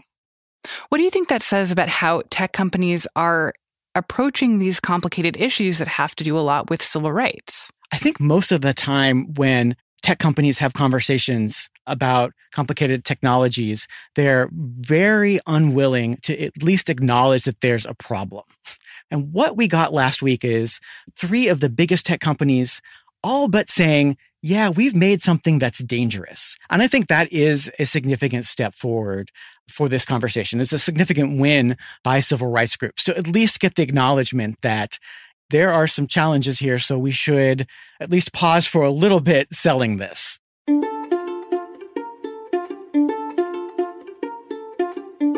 What 0.91 0.99
do 0.99 1.05
you 1.05 1.11
think 1.11 1.29
that 1.29 1.43
says 1.43 1.73
about 1.73 1.89
how 1.89 2.23
tech 2.31 2.53
companies 2.53 3.07
are 3.17 3.55
approaching 3.95 4.59
these 4.59 4.79
complicated 4.79 5.37
issues 5.39 5.79
that 5.79 5.89
have 5.89 6.15
to 6.17 6.25
do 6.25 6.39
a 6.39 6.41
lot 6.41 6.71
with 6.71 6.83
civil 6.83 7.13
rights? 7.13 7.71
I 7.93 7.97
think 7.97 8.21
most 8.21 8.53
of 8.53 8.61
the 8.61 8.75
time 8.75 9.35
when 9.35 9.75
tech 10.01 10.19
companies 10.19 10.59
have 10.59 10.75
conversations 10.75 11.69
about 11.87 12.33
complicated 12.53 13.05
technologies, 13.05 13.87
they're 14.15 14.49
very 14.53 15.41
unwilling 15.47 16.17
to 16.23 16.41
at 16.43 16.63
least 16.63 16.89
acknowledge 16.89 17.45
that 17.45 17.61
there's 17.61 17.87
a 17.87 17.95
problem. 17.95 18.45
And 19.11 19.33
what 19.33 19.57
we 19.57 19.67
got 19.69 19.93
last 19.93 20.23
week 20.23 20.45
is 20.45 20.81
three 21.15 21.49
of 21.49 21.61
the 21.61 21.69
biggest 21.69 22.07
tech 22.07 22.21
companies 22.21 22.81
all 23.23 23.49
but 23.49 23.69
saying, 23.69 24.17
yeah, 24.43 24.71
we've 24.71 24.95
made 24.95 25.21
something 25.21 25.59
that's 25.59 25.85
dangerous. 25.85 26.57
And 26.71 26.81
I 26.81 26.89
think 26.89 27.09
that 27.09 27.31
is 27.33 27.71
a 27.79 27.85
significant 27.85 28.47
step 28.47 28.75
forward 28.75 29.31
for 29.69 29.89
this 29.89 30.05
conversation. 30.05 30.61
It's 30.61 30.73
a 30.73 30.79
significant 30.79 31.39
win 31.39 31.77
by 32.03 32.21
civil 32.21 32.49
rights 32.49 32.77
groups 32.77 33.05
to 33.05 33.17
at 33.17 33.27
least 33.27 33.61
get 33.61 33.75
the 33.75 33.83
acknowledgement 33.83 34.57
that 34.63 34.99
there 35.51 35.71
are 35.71 35.87
some 35.87 36.07
challenges 36.07 36.59
here. 36.59 36.79
So 36.79 36.99
we 36.99 37.11
should 37.11 37.67
at 38.01 38.11
least 38.11 38.33
pause 38.33 38.67
for 38.67 38.83
a 38.83 38.91
little 38.91 39.21
bit 39.21 39.53
selling 39.53 39.99
this. 39.99 40.39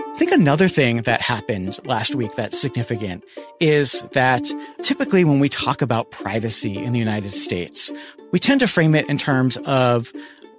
I 0.04 0.16
think 0.18 0.32
another 0.32 0.68
thing 0.68 0.98
that 1.02 1.20
happened 1.20 1.78
last 1.84 2.14
week 2.14 2.34
that's 2.36 2.60
significant 2.60 3.24
is 3.58 4.02
that 4.12 4.44
typically 4.82 5.24
when 5.24 5.40
we 5.40 5.48
talk 5.48 5.82
about 5.82 6.10
privacy 6.12 6.76
in 6.76 6.92
the 6.92 6.98
United 6.98 7.32
States, 7.32 7.90
we 8.30 8.38
tend 8.38 8.60
to 8.60 8.68
frame 8.68 8.94
it 8.94 9.08
in 9.08 9.18
terms 9.18 9.56
of 9.64 10.12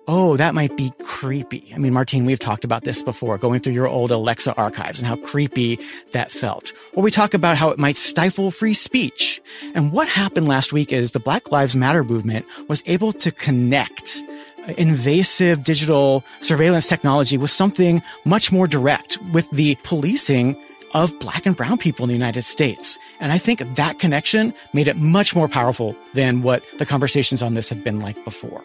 oh, 0.07 0.37
that 0.37 0.53
might 0.53 0.75
be 0.75 0.91
creepy. 1.03 1.71
I 1.73 1.77
mean, 1.77 1.93
Martine, 1.93 2.25
we've 2.25 2.39
talked 2.39 2.63
about 2.63 2.83
this 2.83 3.03
before, 3.03 3.37
going 3.37 3.59
through 3.59 3.73
your 3.73 3.87
old 3.87 4.11
Alexa 4.11 4.53
archives 4.55 4.99
and 4.99 5.07
how 5.07 5.15
creepy 5.17 5.79
that 6.11 6.31
felt. 6.31 6.73
Or 6.93 7.03
we 7.03 7.11
talk 7.11 7.33
about 7.33 7.57
how 7.57 7.69
it 7.69 7.79
might 7.79 7.95
stifle 7.95 8.51
free 8.51 8.73
speech. 8.73 9.41
And 9.73 9.91
what 9.91 10.07
happened 10.07 10.47
last 10.47 10.73
week 10.73 10.91
is 10.91 11.11
the 11.11 11.19
Black 11.19 11.51
Lives 11.51 11.75
Matter 11.75 12.03
movement 12.03 12.45
was 12.67 12.83
able 12.85 13.11
to 13.13 13.31
connect 13.31 14.21
uh, 14.67 14.73
invasive 14.77 15.63
digital 15.63 16.23
surveillance 16.39 16.87
technology 16.87 17.37
with 17.37 17.49
something 17.49 18.01
much 18.25 18.51
more 18.51 18.67
direct 18.67 19.21
with 19.31 19.49
the 19.51 19.77
policing 19.83 20.61
of 20.93 21.17
black 21.19 21.45
and 21.45 21.55
brown 21.55 21.77
people 21.77 22.03
in 22.03 22.09
the 22.09 22.13
United 22.13 22.43
States. 22.43 22.99
And 23.19 23.31
I 23.31 23.37
think 23.37 23.59
that 23.75 23.99
connection 23.99 24.53
made 24.73 24.87
it 24.87 24.97
much 24.97 25.35
more 25.35 25.47
powerful 25.47 25.95
than 26.13 26.43
what 26.43 26.63
the 26.77 26.85
conversations 26.85 27.41
on 27.41 27.55
this 27.55 27.69
have 27.69 27.83
been 27.83 27.99
like 27.99 28.23
before. 28.23 28.63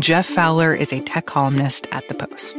Jeff 0.00 0.26
Fowler 0.26 0.74
is 0.74 0.92
a 0.92 1.00
tech 1.00 1.26
columnist 1.26 1.86
at 1.92 2.06
The 2.08 2.14
Post. 2.14 2.56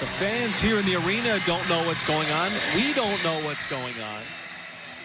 The 0.00 0.06
fans 0.18 0.60
here 0.60 0.78
in 0.78 0.84
the 0.84 0.96
arena 0.96 1.38
don't 1.46 1.66
know 1.68 1.86
what's 1.86 2.04
going 2.04 2.28
on. 2.30 2.50
We 2.74 2.92
don't 2.92 3.22
know 3.22 3.40
what's 3.44 3.66
going 3.66 3.94
on. 4.00 4.22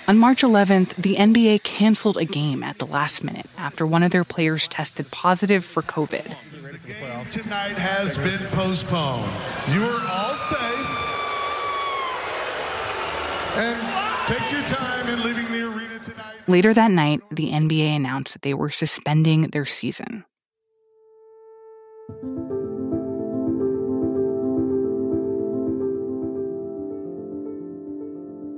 On 0.07 0.17
March 0.17 0.41
11th, 0.41 0.95
the 0.95 1.15
NBA 1.15 1.63
canceled 1.63 2.17
a 2.17 2.25
game 2.25 2.61
at 2.61 2.79
the 2.79 2.85
last 2.85 3.23
minute 3.23 3.45
after 3.57 3.87
one 3.87 4.03
of 4.03 4.11
their 4.11 4.25
players 4.25 4.67
tested 4.67 5.09
positive 5.11 5.63
for 5.63 5.81
COVID. 5.81 6.35
The 6.51 6.77
game 6.79 7.25
tonight 7.25 7.77
has 7.77 8.17
been 8.17 8.39
postponed. 8.49 9.31
You 9.69 9.83
are 9.85 10.07
all 10.11 10.33
safe. 10.33 11.12
And 13.55 14.27
take 14.27 14.51
your 14.51 14.63
time 14.63 15.07
in 15.09 15.21
leaving 15.23 15.51
the 15.51 15.67
arena 15.67 15.99
tonight. 15.99 16.47
Later 16.47 16.73
that 16.73 16.89
night, 16.89 17.21
the 17.29 17.51
NBA 17.51 17.95
announced 17.95 18.33
that 18.33 18.41
they 18.41 18.55
were 18.55 18.71
suspending 18.71 19.43
their 19.43 19.67
season. 19.67 20.25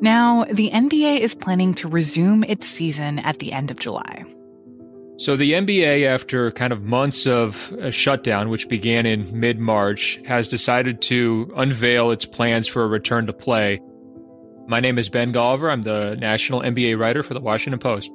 Now, 0.02 0.46
the 0.46 0.70
NBA 0.70 1.20
is 1.20 1.36
planning 1.36 1.74
to 1.76 1.88
resume 1.90 2.44
its 2.44 2.66
season 2.66 3.20
at 3.20 3.40
the 3.40 3.52
end 3.52 3.72
of 3.72 3.80
July. 3.80 4.24
So, 5.18 5.36
the 5.36 5.54
NBA, 5.54 6.06
after 6.06 6.52
kind 6.52 6.72
of 6.72 6.84
months 6.84 7.26
of 7.26 7.74
a 7.80 7.92
shutdown, 7.92 8.50
which 8.50 8.70
began 8.70 9.06
in 9.06 9.28
mid 9.38 9.60
March, 9.60 10.22
has 10.26 10.48
decided 10.48 11.02
to 11.04 11.52
unveil 11.58 12.12
its 12.12 12.24
plans 12.24 12.68
for 12.68 12.84
a 12.84 12.88
return 12.88 13.26
to 13.28 13.34
play 13.34 13.82
my 14.68 14.80
name 14.80 14.98
is 14.98 15.10
Ben 15.10 15.32
Golliver. 15.34 15.72
I'm 15.72 15.82
the 15.82 16.16
national 16.16 16.62
NBA 16.62 17.00
writer 17.00 17.24
for 17.24 17.34
the 17.34 17.40
Washington 17.40 17.80
Post. 17.80 18.12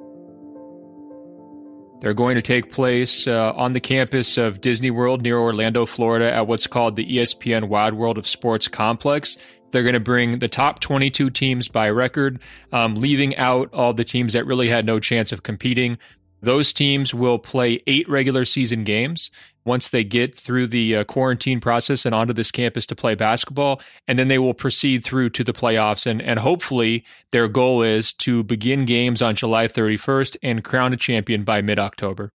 They're 2.01 2.13
going 2.15 2.35
to 2.35 2.41
take 2.41 2.71
place 2.71 3.27
uh, 3.27 3.53
on 3.55 3.73
the 3.73 3.79
campus 3.79 4.37
of 4.37 4.59
Disney 4.59 4.89
World 4.89 5.21
near 5.21 5.37
Orlando, 5.37 5.85
Florida, 5.85 6.33
at 6.33 6.47
what's 6.47 6.65
called 6.65 6.95
the 6.95 7.05
ESPN 7.05 7.67
Wide 7.67 7.93
World 7.93 8.17
of 8.17 8.27
Sports 8.27 8.67
Complex. 8.67 9.37
They're 9.71 9.83
going 9.83 9.93
to 9.93 9.99
bring 9.99 10.39
the 10.39 10.47
top 10.47 10.79
22 10.79 11.29
teams 11.29 11.67
by 11.67 11.89
record, 11.89 12.39
um, 12.71 12.95
leaving 12.95 13.35
out 13.37 13.69
all 13.71 13.93
the 13.93 14.03
teams 14.03 14.33
that 14.33 14.45
really 14.45 14.67
had 14.67 14.85
no 14.85 14.99
chance 14.99 15.31
of 15.31 15.43
competing. 15.43 15.99
Those 16.41 16.73
teams 16.73 17.13
will 17.13 17.37
play 17.37 17.83
eight 17.85 18.09
regular 18.09 18.45
season 18.45 18.83
games 18.83 19.29
once 19.65 19.89
they 19.89 20.03
get 20.03 20.37
through 20.37 20.67
the 20.67 20.97
uh, 20.97 21.03
quarantine 21.03 21.59
process 21.59 22.05
and 22.05 22.15
onto 22.15 22.33
this 22.33 22.51
campus 22.51 22.85
to 22.87 22.95
play 22.95 23.15
basketball. 23.15 23.81
And 24.07 24.17
then 24.17 24.27
they 24.27 24.39
will 24.39 24.53
proceed 24.53 25.03
through 25.03 25.31
to 25.31 25.43
the 25.43 25.53
playoffs. 25.53 26.05
And, 26.05 26.21
and 26.21 26.39
hopefully, 26.39 27.05
their 27.31 27.47
goal 27.47 27.81
is 27.83 28.13
to 28.13 28.43
begin 28.43 28.85
games 28.85 29.21
on 29.21 29.35
July 29.35 29.67
31st 29.67 30.37
and 30.43 30.63
crown 30.63 30.93
a 30.93 30.97
champion 30.97 31.43
by 31.43 31.61
mid 31.61 31.79
October. 31.79 32.31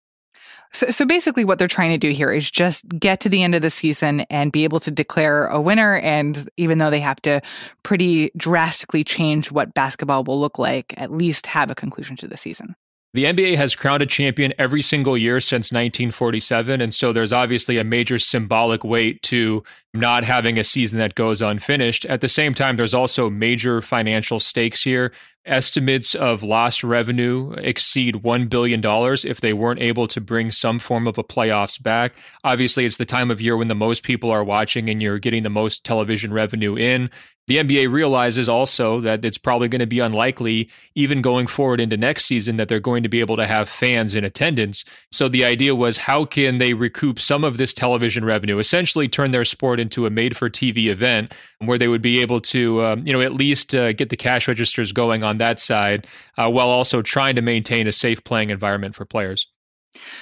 So, 0.72 0.90
so 0.90 1.06
basically, 1.06 1.44
what 1.44 1.58
they're 1.58 1.68
trying 1.68 1.92
to 1.92 1.98
do 1.98 2.10
here 2.10 2.30
is 2.30 2.50
just 2.50 2.86
get 2.98 3.20
to 3.20 3.28
the 3.28 3.42
end 3.42 3.54
of 3.54 3.62
the 3.62 3.70
season 3.70 4.20
and 4.22 4.52
be 4.52 4.64
able 4.64 4.80
to 4.80 4.90
declare 4.90 5.46
a 5.46 5.60
winner. 5.60 5.96
And 5.96 6.48
even 6.56 6.78
though 6.78 6.90
they 6.90 7.00
have 7.00 7.20
to 7.22 7.40
pretty 7.82 8.30
drastically 8.36 9.04
change 9.04 9.50
what 9.50 9.74
basketball 9.74 10.24
will 10.24 10.38
look 10.38 10.58
like, 10.58 10.92
at 10.96 11.12
least 11.12 11.46
have 11.46 11.70
a 11.70 11.74
conclusion 11.74 12.16
to 12.16 12.28
the 12.28 12.36
season. 12.36 12.74
The 13.16 13.24
NBA 13.24 13.56
has 13.56 13.74
crowned 13.74 14.02
a 14.02 14.06
champion 14.06 14.52
every 14.58 14.82
single 14.82 15.16
year 15.16 15.40
since 15.40 15.72
1947. 15.72 16.82
And 16.82 16.92
so 16.92 17.14
there's 17.14 17.32
obviously 17.32 17.78
a 17.78 17.82
major 17.82 18.18
symbolic 18.18 18.84
weight 18.84 19.22
to 19.22 19.64
not 19.94 20.22
having 20.22 20.58
a 20.58 20.64
season 20.64 20.98
that 20.98 21.14
goes 21.14 21.40
unfinished. 21.40 22.04
At 22.04 22.20
the 22.20 22.28
same 22.28 22.52
time, 22.52 22.76
there's 22.76 22.92
also 22.92 23.30
major 23.30 23.80
financial 23.80 24.38
stakes 24.38 24.82
here. 24.82 25.14
Estimates 25.46 26.16
of 26.16 26.42
lost 26.42 26.82
revenue 26.82 27.52
exceed 27.58 28.16
$1 28.16 28.50
billion 28.50 28.80
if 29.24 29.40
they 29.40 29.52
weren't 29.52 29.80
able 29.80 30.08
to 30.08 30.20
bring 30.20 30.50
some 30.50 30.80
form 30.80 31.06
of 31.06 31.18
a 31.18 31.24
playoffs 31.24 31.80
back. 31.80 32.14
Obviously, 32.42 32.84
it's 32.84 32.96
the 32.96 33.04
time 33.04 33.30
of 33.30 33.40
year 33.40 33.56
when 33.56 33.68
the 33.68 33.74
most 33.74 34.02
people 34.02 34.30
are 34.30 34.42
watching 34.42 34.88
and 34.88 35.00
you're 35.00 35.20
getting 35.20 35.44
the 35.44 35.50
most 35.50 35.84
television 35.84 36.32
revenue 36.32 36.76
in. 36.76 37.10
The 37.48 37.58
NBA 37.58 37.92
realizes 37.92 38.48
also 38.48 39.00
that 39.02 39.24
it's 39.24 39.38
probably 39.38 39.68
going 39.68 39.80
to 39.80 39.86
be 39.86 40.00
unlikely, 40.00 40.68
even 40.96 41.22
going 41.22 41.46
forward 41.46 41.80
into 41.80 41.96
next 41.96 42.24
season, 42.24 42.56
that 42.56 42.68
they're 42.68 42.80
going 42.80 43.04
to 43.04 43.08
be 43.08 43.20
able 43.20 43.36
to 43.36 43.46
have 43.46 43.68
fans 43.68 44.16
in 44.16 44.24
attendance. 44.24 44.84
So 45.12 45.28
the 45.28 45.44
idea 45.44 45.72
was 45.76 45.96
how 45.96 46.24
can 46.24 46.58
they 46.58 46.74
recoup 46.74 47.20
some 47.20 47.44
of 47.44 47.56
this 47.56 47.72
television 47.72 48.24
revenue, 48.24 48.58
essentially 48.58 49.08
turn 49.08 49.30
their 49.30 49.44
sport 49.44 49.78
into 49.78 50.06
a 50.06 50.10
made 50.10 50.36
for 50.36 50.50
TV 50.50 50.86
event 50.86 51.32
where 51.60 51.78
they 51.78 51.88
would 51.88 52.02
be 52.02 52.20
able 52.20 52.40
to, 52.40 52.84
um, 52.84 53.06
you 53.06 53.12
know, 53.12 53.20
at 53.20 53.32
least 53.32 53.76
uh, 53.76 53.92
get 53.92 54.08
the 54.10 54.16
cash 54.16 54.48
registers 54.48 54.90
going 54.90 55.22
on 55.22 55.35
that 55.38 55.60
side 55.60 56.06
uh, 56.38 56.50
while 56.50 56.68
also 56.68 57.02
trying 57.02 57.36
to 57.36 57.42
maintain 57.42 57.86
a 57.86 57.92
safe 57.92 58.22
playing 58.24 58.50
environment 58.50 58.94
for 58.94 59.04
players. 59.04 59.46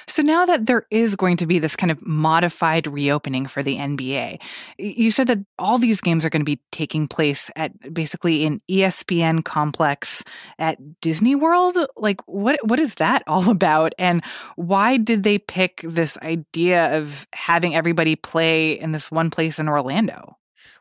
So 0.06 0.23
now 0.23 0.47
that 0.47 0.66
there 0.66 0.87
is 0.90 1.16
going 1.16 1.37
to 1.38 1.47
be 1.47 1.59
this 1.59 1.76
kind 1.76 1.90
of 1.90 2.04
modified 2.04 2.87
reopening 2.87 3.47
for 3.47 3.62
the 3.62 3.76
NBA, 3.76 4.40
you 4.78 5.11
said 5.11 5.26
that 5.28 5.38
all 5.59 5.78
these 5.78 6.00
games 6.00 6.25
are 6.25 6.30
going 6.30 6.40
to 6.40 6.44
be 6.44 6.61
taking 6.73 7.09
place 7.09 7.50
at 7.56 7.73
basically 7.92 8.44
an 8.44 8.61
ESPN 8.71 9.44
complex 9.44 10.23
at 10.59 10.78
Disney 11.00 11.35
World. 11.35 11.76
Like 11.97 12.21
what 12.26 12.66
what 12.66 12.78
is 12.78 12.97
that 12.97 13.23
all 13.26 13.50
about 13.50 13.94
and 13.99 14.23
why 14.56 14.97
did 14.97 15.23
they 15.23 15.38
pick 15.38 15.80
this 15.85 16.16
idea 16.18 16.97
of 16.97 17.26
having 17.33 17.75
everybody 17.75 18.16
play 18.16 18.73
in 18.73 18.92
this 18.92 19.11
one 19.11 19.30
place 19.30 19.59
in 19.59 19.68
Orlando? 19.68 20.37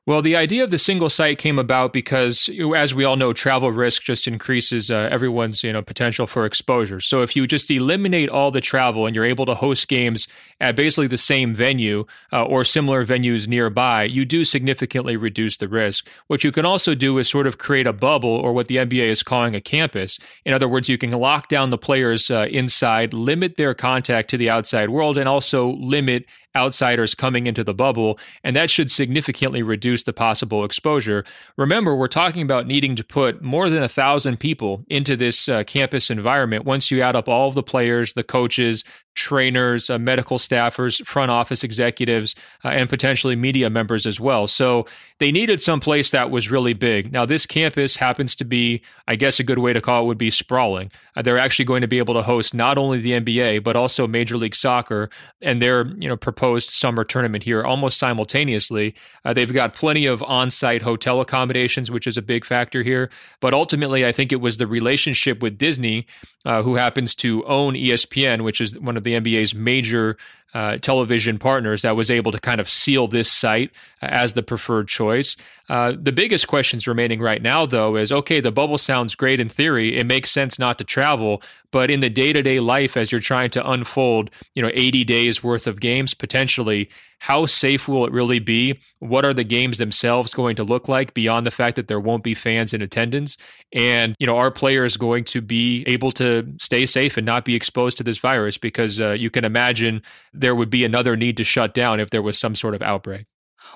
Well, 0.06 0.22
the 0.22 0.36
idea 0.36 0.66
of 0.66 0.70
the 0.70 0.78
single 0.78 1.10
site 1.10 1.38
came 1.38 1.58
about 1.58 1.94
because, 1.94 2.50
as 2.76 2.94
we 2.94 3.06
all 3.06 3.16
know, 3.16 3.32
travel 3.32 3.72
risk 3.72 4.02
just 4.02 4.28
increases 4.28 4.92
uh, 4.92 5.08
everyone's 5.10 5.64
you 5.64 5.72
know 5.72 5.82
potential 5.82 6.28
for 6.28 6.46
exposure. 6.46 7.00
So 7.00 7.22
if 7.22 7.38
you 7.38 7.48
just 7.48 7.72
eliminate 7.72 8.28
all 8.28 8.52
the 8.52 8.60
travel 8.60 9.06
and 9.06 9.16
you're 9.16 9.24
able 9.24 9.46
to 9.46 9.56
host 9.56 9.88
games 9.88 10.28
at 10.60 10.76
basically 10.76 11.08
the 11.08 11.18
same 11.18 11.56
venue 11.56 12.04
uh, 12.34 12.44
or 12.44 12.66
similar 12.66 13.06
venues 13.06 13.48
nearby, 13.48 14.04
you 14.04 14.26
do 14.26 14.44
significantly 14.44 15.16
reduce 15.16 15.56
the 15.56 15.70
risk. 15.70 16.06
What 16.28 16.44
you 16.44 16.52
can 16.52 16.66
also 16.66 16.96
do 16.96 17.18
is 17.18 17.30
sort 17.30 17.48
of 17.48 17.58
create 17.58 17.88
a 17.88 17.94
bubble, 17.94 18.28
or 18.28 18.52
what 18.52 18.68
the 18.68 18.76
NBA 18.76 19.08
is 19.08 19.24
calling 19.24 19.56
a 19.56 19.62
campus. 19.62 20.20
In 20.44 20.54
other 20.54 20.68
words, 20.68 20.90
you 20.90 20.98
can 20.98 21.12
lock 21.12 21.48
down 21.48 21.70
the 21.70 21.78
players 21.78 22.30
uh, 22.30 22.48
inside, 22.52 23.14
limit 23.14 23.56
their 23.56 23.74
contact 23.74 24.30
to 24.32 24.38
the 24.38 24.50
outside 24.50 24.90
world, 24.90 25.18
and 25.18 25.30
also 25.30 25.70
limit 25.76 26.26
outsiders 26.56 27.16
coming 27.16 27.48
into 27.48 27.64
the 27.64 27.74
bubble, 27.74 28.20
and 28.44 28.56
that 28.56 28.70
should 28.70 28.92
significantly 28.92 29.64
reduce 29.64 30.04
the 30.04 30.14
possible 30.14 30.64
exposure. 30.64 31.26
Remember, 31.58 31.96
we're 31.96 32.08
talking 32.08 32.42
about 32.42 32.68
needing 32.68 32.96
to 32.96 33.04
put 33.04 33.42
more 33.42 33.70
than 33.70 33.84
a 33.84 33.90
thousand 33.90 34.40
people 34.40 34.86
into 34.88 35.16
this 35.16 35.50
uh, 35.50 35.64
campus 35.64 36.10
environment 36.10 36.66
once 36.66 36.92
you 36.92 37.02
add 37.02 37.16
up 37.16 37.28
all 37.28 37.48
of 37.48 37.56
the 37.56 37.64
players, 37.64 38.14
the 38.14 38.24
coaches, 38.24 38.84
trainers, 39.14 39.90
uh, 39.90 39.98
medical 39.98 40.38
staffers, 40.38 41.06
front 41.06 41.32
office 41.32 41.64
executives, 41.64 42.36
uh, 42.64 42.70
and 42.70 42.90
potentially 42.90 43.36
media 43.36 43.70
members 43.70 44.06
as 44.06 44.20
well. 44.20 44.48
So 44.48 44.86
they 45.20 45.32
needed 45.32 45.62
some 45.62 45.80
place 45.80 46.12
that 46.12 46.32
was 46.32 46.52
really 46.52 46.74
big. 46.74 47.12
Now, 47.12 47.26
this 47.26 47.46
campus 47.46 47.96
happens 47.96 48.36
to 48.36 48.46
be, 48.46 48.82
I 49.08 49.16
guess, 49.16 49.40
a 49.40 49.44
good 49.44 49.60
way 49.60 49.74
to 49.74 49.82
call 49.82 50.04
it 50.04 50.08
would 50.08 50.18
be 50.18 50.32
sprawling. 50.32 50.92
Uh, 51.16 51.22
they're 51.22 51.38
actually 51.38 51.66
going 51.66 51.82
to 51.82 51.88
be 51.88 52.00
able 52.00 52.14
to 52.16 52.24
host 52.24 52.54
not 52.54 52.78
only 52.78 53.00
the 53.00 53.12
NBA 53.12 53.64
but 53.64 53.76
also 53.76 54.08
Major 54.08 54.38
League 54.38 54.56
Soccer 54.56 55.10
and 55.42 55.62
their 55.62 55.88
you 55.98 56.08
know 56.08 56.18
proposed 56.18 56.70
summer 56.70 57.04
tournament 57.04 57.44
here 57.44 57.64
almost 57.64 57.98
simultaneously. 57.98 58.96
Uh, 59.26 59.34
they've 59.34 59.54
got 59.54 59.74
plenty 59.74 60.06
of 60.06 60.22
on-site 60.24 60.82
hotel 60.82 61.22
accommodations, 61.22 61.90
which 61.90 62.08
is 62.08 62.18
a 62.18 62.22
big 62.22 62.44
factor 62.44 62.84
here. 62.84 63.10
But 63.40 63.54
ultimately, 63.54 64.06
I 64.06 64.12
think 64.12 64.32
it 64.32 64.42
was 64.42 64.58
the 64.58 64.68
relationship 64.68 65.42
with 65.42 65.58
Disney, 65.58 66.08
uh, 66.46 66.62
who 66.64 66.76
happens 66.76 67.16
to 67.16 67.44
own 67.46 67.74
ESPN, 67.76 68.44
which 68.44 68.60
is 68.60 68.78
one 68.80 68.98
of 68.98 69.03
the 69.04 69.14
NBA's 69.14 69.54
major 69.54 70.18
uh, 70.54 70.78
television 70.78 71.40
partners 71.40 71.82
that 71.82 71.96
was 71.96 72.12
able 72.12 72.32
to 72.32 72.40
kind 72.40 72.62
of 72.62 72.70
seal 72.70 73.08
this 73.08 73.32
site 73.32 73.72
as 74.02 74.34
the 74.34 74.44
preferred 74.44 74.88
choice. 74.88 75.36
Uh, 75.68 75.94
the 76.00 76.12
biggest 76.12 76.48
questions 76.48 76.88
remaining 76.88 77.20
right 77.20 77.42
now, 77.42 77.66
though, 77.66 77.96
is 77.96 78.12
okay, 78.12 78.40
the 78.40 78.52
bubble 78.52 78.78
sounds 78.78 79.16
great 79.16 79.40
in 79.40 79.50
theory. 79.50 79.98
It 79.98 80.06
makes 80.06 80.30
sense 80.30 80.60
not 80.60 80.78
to 80.78 80.84
travel, 80.84 81.42
but 81.72 81.90
in 81.90 82.02
the 82.02 82.10
day 82.10 82.34
to 82.34 82.42
day 82.44 82.60
life, 82.60 82.96
as 82.96 83.12
you're 83.12 83.22
trying 83.22 83.50
to 83.52 83.68
unfold, 83.68 84.30
you 84.54 84.62
know, 84.62 84.70
80 84.74 85.04
days 85.06 85.44
worth 85.44 85.66
of 85.66 85.80
games 85.80 86.14
potentially, 86.14 86.90
how 87.24 87.46
safe 87.46 87.88
will 87.88 88.06
it 88.06 88.12
really 88.12 88.40
be? 88.40 88.78
What 89.00 89.24
are 89.24 89.34
the 89.34 89.46
games 89.46 89.78
themselves 89.78 90.34
going 90.34 90.58
to 90.58 90.64
look 90.66 90.90
like 90.90 91.14
beyond 91.14 91.48
the 91.48 91.52
fact 91.52 91.78
that 91.78 91.88
there 91.88 92.02
won't 92.02 92.22
be 92.22 92.36
fans 92.36 92.74
in 92.74 92.82
attendance? 92.82 93.38
And, 93.72 94.14
you 94.20 94.28
know, 94.28 94.36
are 94.36 94.52
players 94.52 94.98
going 94.98 95.24
to 95.26 95.40
be 95.40 95.86
able 95.88 96.12
to 96.14 96.46
stay 96.60 96.86
safe 96.86 97.16
and 97.16 97.26
not 97.26 97.46
be 97.46 97.56
exposed 97.56 97.98
to 98.00 98.04
this 98.04 98.18
virus? 98.18 98.58
Because 98.58 99.00
uh, 99.00 99.12
you 99.12 99.30
can 99.30 99.46
imagine 99.46 100.02
there 100.34 100.54
would 100.54 100.70
be 100.70 100.84
another 100.84 101.16
need 101.16 101.38
to 101.38 101.46
shut 101.46 101.74
down 101.74 102.02
if 102.02 102.10
there 102.10 102.22
was 102.22 102.38
some 102.38 102.56
sort 102.56 102.76
of 102.76 102.82
outbreak. 102.82 103.26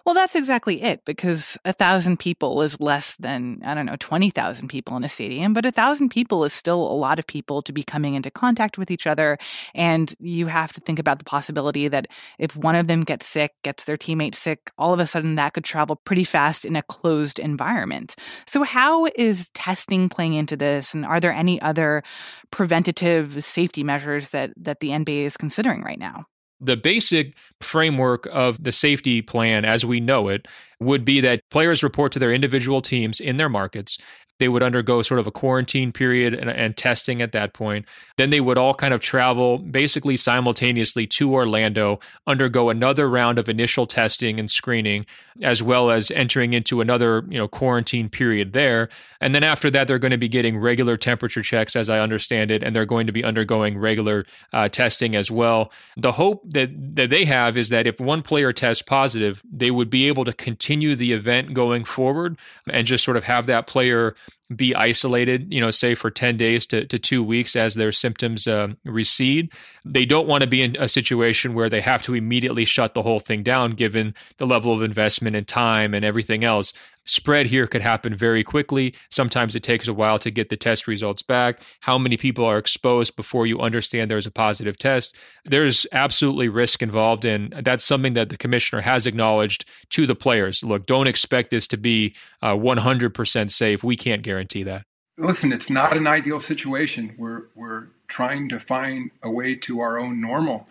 Well, 0.05 0.15
that's 0.15 0.35
exactly 0.35 0.81
it 0.81 1.03
because 1.05 1.57
a 1.65 1.73
thousand 1.73 2.17
people 2.17 2.61
is 2.61 2.79
less 2.79 3.15
than, 3.15 3.61
I 3.65 3.73
don't 3.73 3.85
know, 3.85 3.95
20,000 3.99 4.67
people 4.67 4.95
in 4.95 5.03
a 5.03 5.09
stadium, 5.09 5.53
but 5.53 5.65
a 5.65 5.71
thousand 5.71 6.09
people 6.09 6.43
is 6.43 6.53
still 6.53 6.81
a 6.81 6.93
lot 6.93 7.19
of 7.19 7.27
people 7.27 7.61
to 7.63 7.73
be 7.73 7.83
coming 7.83 8.13
into 8.13 8.31
contact 8.31 8.77
with 8.77 8.89
each 8.91 9.07
other. 9.07 9.37
And 9.75 10.13
you 10.19 10.47
have 10.47 10.73
to 10.73 10.81
think 10.81 10.99
about 10.99 11.19
the 11.19 11.25
possibility 11.25 11.87
that 11.87 12.07
if 12.39 12.55
one 12.55 12.75
of 12.75 12.87
them 12.87 13.03
gets 13.03 13.27
sick, 13.27 13.51
gets 13.63 13.83
their 13.83 13.97
teammate 13.97 14.35
sick, 14.35 14.71
all 14.77 14.93
of 14.93 14.99
a 14.99 15.07
sudden 15.07 15.35
that 15.35 15.53
could 15.53 15.63
travel 15.65 15.95
pretty 15.95 16.23
fast 16.23 16.65
in 16.65 16.75
a 16.75 16.83
closed 16.83 17.39
environment. 17.39 18.15
So, 18.45 18.63
how 18.63 19.07
is 19.15 19.49
testing 19.49 20.09
playing 20.09 20.33
into 20.33 20.55
this? 20.55 20.93
And 20.93 21.05
are 21.05 21.19
there 21.19 21.33
any 21.33 21.61
other 21.61 22.03
preventative 22.51 23.43
safety 23.43 23.83
measures 23.83 24.29
that, 24.29 24.51
that 24.57 24.79
the 24.79 24.89
NBA 24.89 25.23
is 25.23 25.37
considering 25.37 25.83
right 25.83 25.99
now? 25.99 26.25
The 26.59 26.77
basic 26.77 27.35
framework 27.61 28.27
of 28.31 28.63
the 28.63 28.71
safety 28.71 29.21
plan 29.21 29.65
as 29.65 29.85
we 29.85 29.99
know 29.99 30.27
it 30.27 30.47
would 30.79 31.05
be 31.05 31.21
that 31.21 31.41
players 31.51 31.83
report 31.83 32.11
to 32.13 32.19
their 32.19 32.33
individual 32.33 32.81
teams 32.81 33.19
in 33.19 33.37
their 33.37 33.49
markets. 33.49 33.97
They 34.39 34.47
would 34.47 34.63
undergo 34.63 35.01
sort 35.01 35.19
of 35.19 35.27
a 35.27 35.31
quarantine 35.31 35.91
period 35.91 36.33
and, 36.33 36.49
and, 36.49 36.77
testing 36.77 37.21
at 37.21 37.31
that 37.31 37.53
point. 37.53 37.85
Then 38.17 38.29
they 38.29 38.39
would 38.39 38.57
all 38.57 38.73
kind 38.73 38.93
of 38.93 39.01
travel 39.01 39.57
basically 39.57 40.15
simultaneously 40.15 41.07
to 41.07 41.33
Orlando, 41.33 41.99
undergo 42.27 42.69
another 42.69 43.09
round 43.09 43.39
of 43.39 43.49
initial 43.49 43.87
testing 43.87 44.39
and 44.39 44.49
screening, 44.49 45.05
as 45.41 45.63
well 45.63 45.89
as 45.89 46.11
entering 46.11 46.53
into 46.53 46.81
another 46.81 47.23
you 47.29 47.37
know 47.37 47.47
quarantine 47.47 48.09
period 48.09 48.53
there. 48.53 48.89
And 49.19 49.33
then 49.33 49.43
after 49.43 49.71
that, 49.71 49.87
they're 49.87 49.97
going 49.97 50.11
to 50.11 50.17
be 50.17 50.29
getting 50.29 50.57
regular 50.57 50.97
temperature 50.97 51.41
checks, 51.41 51.75
as 51.75 51.89
I 51.89 51.99
understand 51.99 52.51
it, 52.51 52.61
and 52.61 52.75
they're 52.75 52.85
going 52.85 53.07
to 53.07 53.13
be 53.13 53.23
undergoing 53.23 53.77
regular 53.77 54.25
uh, 54.53 54.69
testing 54.69 55.15
as 55.15 55.31
well. 55.31 55.71
The 55.95 56.11
hope 56.11 56.43
that 56.51 56.69
that 56.95 57.09
they 57.09 57.25
have 57.25 57.57
is 57.57 57.69
that 57.69 57.87
if 57.87 57.99
one 57.99 58.21
player 58.21 58.53
tests 58.53 58.83
positive, 58.83 59.41
they 59.51 59.71
would 59.71 59.89
be 59.89 60.07
able 60.07 60.25
to 60.25 60.33
continue 60.33 60.95
the 60.95 61.13
event 61.13 61.53
going 61.53 61.83
forward 61.83 62.37
and 62.69 62.85
just 62.85 63.03
sort 63.03 63.17
of 63.17 63.23
have 63.23 63.47
that 63.47 63.67
player 63.67 64.15
be 64.55 64.73
isolated, 64.73 65.51
you 65.51 65.59
know, 65.59 65.71
say 65.71 65.93
for 65.93 66.09
10 66.09 66.37
days 66.37 66.65
to, 66.67 66.85
to 66.85 66.97
two 66.97 67.21
weeks 67.23 67.55
as 67.55 67.75
their 67.75 67.91
symptoms 67.91 68.47
uh, 68.47 68.69
recede. 68.85 69.51
They 69.83 70.05
don't 70.05 70.27
want 70.27 70.41
to 70.41 70.47
be 70.47 70.61
in 70.61 70.77
a 70.77 70.87
situation 70.87 71.53
where 71.53 71.69
they 71.69 71.81
have 71.81 72.03
to 72.03 72.13
immediately 72.13 72.63
shut 72.63 72.93
the 72.93 73.01
whole 73.01 73.19
thing 73.19 73.43
down, 73.43 73.71
given 73.71 74.15
the 74.37 74.47
level 74.47 74.73
of 74.73 74.81
investment 74.81 75.35
and 75.35 75.47
time 75.47 75.93
and 75.93 76.05
everything 76.05 76.43
else 76.43 76.71
spread 77.07 77.47
here 77.47 77.67
could 77.67 77.81
happen 77.81 78.15
very 78.15 78.43
quickly. 78.43 78.93
Sometimes 79.09 79.55
it 79.55 79.63
takes 79.63 79.87
a 79.87 79.93
while 79.93 80.19
to 80.19 80.31
get 80.31 80.49
the 80.49 80.57
test 80.57 80.87
results 80.87 81.21
back. 81.21 81.61
How 81.81 81.97
many 81.97 82.17
people 82.17 82.45
are 82.45 82.57
exposed 82.57 83.15
before 83.15 83.47
you 83.47 83.59
understand 83.59 84.11
there's 84.11 84.25
a 84.25 84.31
positive 84.31 84.77
test? 84.77 85.15
There's 85.45 85.85
absolutely 85.91 86.49
risk 86.49 86.81
involved, 86.81 87.25
and 87.25 87.53
that's 87.63 87.83
something 87.83 88.13
that 88.13 88.29
the 88.29 88.37
commissioner 88.37 88.81
has 88.81 89.07
acknowledged 89.07 89.65
to 89.91 90.05
the 90.05 90.15
players. 90.15 90.63
Look, 90.63 90.85
don't 90.85 91.07
expect 91.07 91.49
this 91.49 91.67
to 91.67 91.77
be 91.77 92.15
uh, 92.41 92.53
100% 92.53 93.51
safe. 93.51 93.83
We 93.83 93.95
can't 93.95 94.21
guarantee 94.21 94.63
that. 94.63 94.83
Listen, 95.17 95.51
it's 95.51 95.69
not 95.69 95.97
an 95.97 96.05
ideal 96.05 96.39
situation. 96.39 97.15
We're 97.17 97.45
we're 97.55 97.87
trying 98.07 98.49
to 98.49 98.59
find 98.59 99.09
a 99.23 99.31
way 99.31 99.55
to 99.55 99.79
our 99.79 99.97
own 99.97 100.21
normal 100.21 100.67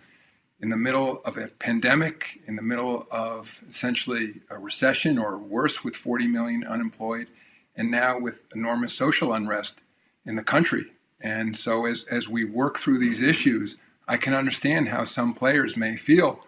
in 0.60 0.70
the 0.70 0.76
middle 0.76 1.20
of 1.24 1.36
a 1.36 1.48
pandemic, 1.48 2.40
in 2.46 2.56
the 2.56 2.62
middle 2.62 3.06
of 3.10 3.62
essentially 3.68 4.40
a 4.48 4.58
recession 4.58 5.18
or 5.18 5.36
worse 5.36 5.84
with 5.84 5.94
40 5.94 6.26
million 6.26 6.64
unemployed, 6.64 7.28
and 7.76 7.90
now 7.90 8.18
with 8.18 8.40
enormous 8.54 8.94
social 8.94 9.32
unrest 9.32 9.82
in 10.24 10.36
the 10.36 10.42
country. 10.42 10.86
And 11.20 11.56
so, 11.56 11.86
as, 11.86 12.04
as 12.04 12.28
we 12.28 12.44
work 12.44 12.78
through 12.78 12.98
these 12.98 13.22
issues, 13.22 13.76
I 14.08 14.16
can 14.16 14.34
understand 14.34 14.88
how 14.88 15.04
some 15.04 15.34
players 15.34 15.76
may 15.76 15.96
feel 15.96 16.40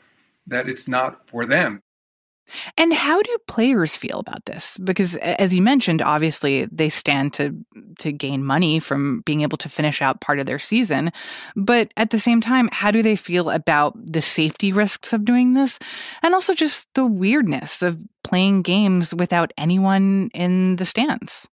that 0.46 0.68
it's 0.68 0.88
not 0.88 1.26
for 1.28 1.44
them. 1.44 1.80
And 2.76 2.92
how 2.92 3.20
do 3.22 3.36
players 3.46 3.96
feel 3.96 4.18
about 4.20 4.44
this? 4.46 4.78
Because 4.78 5.16
as 5.16 5.52
you 5.52 5.62
mentioned, 5.62 6.02
obviously 6.02 6.66
they 6.66 6.88
stand 6.88 7.32
to 7.34 7.54
to 7.98 8.12
gain 8.12 8.44
money 8.44 8.80
from 8.80 9.22
being 9.22 9.42
able 9.42 9.58
to 9.58 9.68
finish 9.68 10.00
out 10.00 10.20
part 10.20 10.38
of 10.38 10.46
their 10.46 10.58
season, 10.58 11.10
but 11.56 11.92
at 11.96 12.10
the 12.10 12.20
same 12.20 12.40
time, 12.40 12.68
how 12.72 12.90
do 12.90 13.02
they 13.02 13.16
feel 13.16 13.50
about 13.50 13.94
the 13.96 14.22
safety 14.22 14.72
risks 14.72 15.12
of 15.12 15.24
doing 15.24 15.54
this 15.54 15.78
and 16.22 16.34
also 16.34 16.54
just 16.54 16.86
the 16.94 17.06
weirdness 17.06 17.82
of 17.82 18.00
playing 18.24 18.62
games 18.62 19.14
without 19.14 19.52
anyone 19.58 20.30
in 20.34 20.76
the 20.76 20.86
stands? 20.86 21.48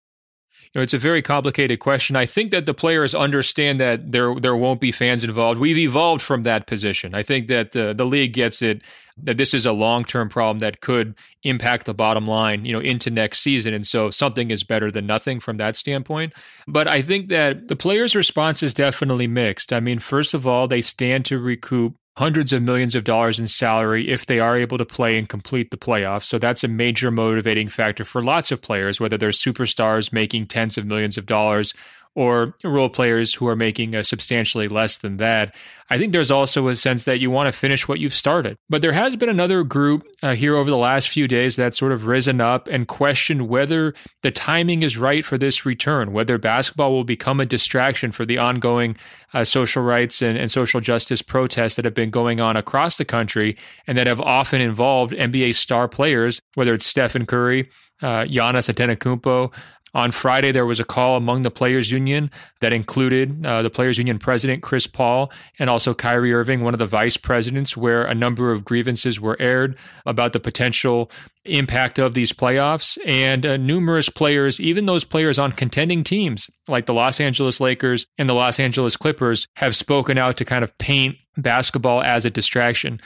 You 0.75 0.79
know, 0.79 0.83
it's 0.83 0.93
a 0.93 0.97
very 0.97 1.21
complicated 1.21 1.79
question. 1.79 2.17
I 2.17 2.25
think 2.25 2.51
that 2.51 2.65
the 2.65 2.73
players 2.73 3.15
understand 3.15 3.79
that 3.79 4.11
there 4.11 4.35
there 4.37 4.57
won't 4.57 4.81
be 4.81 4.91
fans 4.91 5.23
involved. 5.23 5.57
We've 5.57 5.77
evolved 5.77 6.21
from 6.21 6.43
that 6.43 6.67
position. 6.67 7.15
I 7.15 7.23
think 7.23 7.47
that 7.47 7.71
the 7.71 7.93
the 7.93 8.05
league 8.05 8.33
gets 8.33 8.61
it 8.61 8.81
that 9.23 9.37
this 9.37 9.53
is 9.53 9.65
a 9.65 9.71
long 9.71 10.03
term 10.03 10.29
problem 10.29 10.59
that 10.59 10.81
could 10.81 11.15
impact 11.43 11.85
the 11.85 11.93
bottom 11.93 12.27
line, 12.27 12.65
you 12.65 12.73
know, 12.73 12.79
into 12.79 13.09
next 13.09 13.41
season. 13.41 13.73
And 13.73 13.85
so 13.85 14.09
something 14.09 14.51
is 14.51 14.63
better 14.63 14.91
than 14.91 15.07
nothing 15.07 15.39
from 15.39 15.57
that 15.57 15.75
standpoint. 15.75 16.33
But 16.67 16.87
I 16.87 17.01
think 17.01 17.29
that 17.29 17.67
the 17.67 17.75
players' 17.75 18.15
response 18.15 18.61
is 18.61 18.73
definitely 18.73 19.27
mixed. 19.27 19.71
I 19.71 19.79
mean, 19.79 19.99
first 19.99 20.33
of 20.33 20.45
all, 20.45 20.67
they 20.67 20.81
stand 20.81 21.25
to 21.25 21.39
recoup 21.39 21.95
hundreds 22.17 22.53
of 22.53 22.61
millions 22.61 22.95
of 22.95 23.03
dollars 23.03 23.39
in 23.39 23.47
salary 23.47 24.09
if 24.09 24.25
they 24.25 24.39
are 24.39 24.57
able 24.57 24.77
to 24.77 24.85
play 24.85 25.17
and 25.17 25.27
complete 25.27 25.69
the 25.69 25.77
playoffs. 25.77 26.23
So 26.23 26.39
that's 26.39 26.63
a 26.63 26.67
major 26.69 27.11
motivating 27.11 27.67
factor 27.67 28.05
for 28.05 28.21
lots 28.21 28.51
of 28.51 28.61
players, 28.61 28.99
whether 28.99 29.17
they're 29.17 29.31
superstars 29.31 30.13
making 30.13 30.47
tens 30.47 30.77
of 30.77 30.85
millions 30.85 31.17
of 31.17 31.25
dollars 31.25 31.73
or 32.15 32.55
role 32.63 32.89
players 32.89 33.33
who 33.33 33.47
are 33.47 33.55
making 33.55 34.01
substantially 34.03 34.69
less 34.69 34.97
than 34.97 35.17
that. 35.17 35.53
I 35.89 35.99
think 35.99 36.13
there's 36.13 36.31
also 36.31 36.67
a 36.67 36.75
sense 36.75 37.03
that 37.03 37.19
you 37.19 37.29
want 37.29 37.47
to 37.47 37.57
finish 37.57 37.87
what 37.87 37.99
you've 37.99 38.15
started. 38.15 38.57
But 38.69 38.81
there 38.81 38.93
has 38.93 39.15
been 39.15 39.29
another 39.29 39.63
group 39.63 40.07
uh, 40.23 40.33
here 40.33 40.55
over 40.55 40.69
the 40.69 40.77
last 40.77 41.09
few 41.09 41.27
days 41.27 41.55
that's 41.55 41.77
sort 41.77 41.91
of 41.91 42.05
risen 42.05 42.41
up 42.41 42.67
and 42.67 42.87
questioned 42.87 43.49
whether 43.49 43.93
the 44.23 44.31
timing 44.31 44.81
is 44.81 44.97
right 44.97 45.23
for 45.23 45.37
this 45.37 45.65
return, 45.65 46.11
whether 46.13 46.37
basketball 46.37 46.91
will 46.91 47.03
become 47.03 47.39
a 47.39 47.45
distraction 47.45 48.11
for 48.11 48.25
the 48.25 48.37
ongoing 48.37 48.97
uh, 49.33 49.43
social 49.43 49.83
rights 49.83 50.21
and, 50.21 50.37
and 50.37 50.49
social 50.49 50.79
justice 50.79 51.21
protests 51.21 51.75
that 51.75 51.85
have 51.85 51.93
been 51.93 52.09
going 52.09 52.39
on 52.39 52.55
across 52.55 52.97
the 52.97 53.05
country 53.05 53.57
and 53.85 53.97
that 53.97 54.07
have 54.07 54.21
often 54.21 54.61
involved 54.61 55.13
NBA 55.13 55.53
star 55.55 55.87
players, 55.87 56.41
whether 56.55 56.73
it's 56.73 56.85
Stephen 56.85 57.25
Curry, 57.25 57.69
uh, 58.01 58.23
Giannis 58.23 58.73
Antetokounmpo, 58.73 59.53
on 59.95 60.11
Friday, 60.11 60.51
there 60.51 60.65
was 60.65 60.81
a 60.81 60.83
call 60.83 61.15
among 61.15 61.43
the 61.43 61.49
players' 61.49 61.89
union 61.89 62.29
that 62.59 62.73
included 62.73 63.45
uh, 63.45 63.61
the 63.61 63.69
players' 63.69 63.97
union 63.97 64.19
president, 64.19 64.61
Chris 64.61 64.87
Paul, 64.87 65.31
and 65.57 65.69
also 65.69 65.93
Kyrie 65.93 66.33
Irving, 66.33 66.61
one 66.61 66.73
of 66.73 66.79
the 66.79 66.85
vice 66.85 67.15
presidents, 67.15 67.77
where 67.77 68.03
a 68.03 68.13
number 68.13 68.51
of 68.51 68.65
grievances 68.65 69.21
were 69.21 69.37
aired 69.41 69.77
about 70.05 70.33
the 70.33 70.39
potential 70.41 71.09
impact 71.45 71.97
of 71.97 72.13
these 72.13 72.33
playoffs. 72.33 72.97
And 73.05 73.45
uh, 73.45 73.55
numerous 73.55 74.09
players, 74.09 74.59
even 74.59 74.85
those 74.85 75.05
players 75.05 75.39
on 75.39 75.53
contending 75.53 76.03
teams 76.03 76.49
like 76.67 76.87
the 76.87 76.93
Los 76.93 77.21
Angeles 77.21 77.61
Lakers 77.61 78.05
and 78.17 78.27
the 78.27 78.33
Los 78.33 78.59
Angeles 78.59 78.97
Clippers, 78.97 79.47
have 79.55 79.77
spoken 79.77 80.17
out 80.17 80.35
to 80.37 80.45
kind 80.45 80.65
of 80.65 80.77
paint 80.77 81.15
basketball 81.37 82.01
as 82.01 82.25
a 82.25 82.29
distraction. 82.29 82.99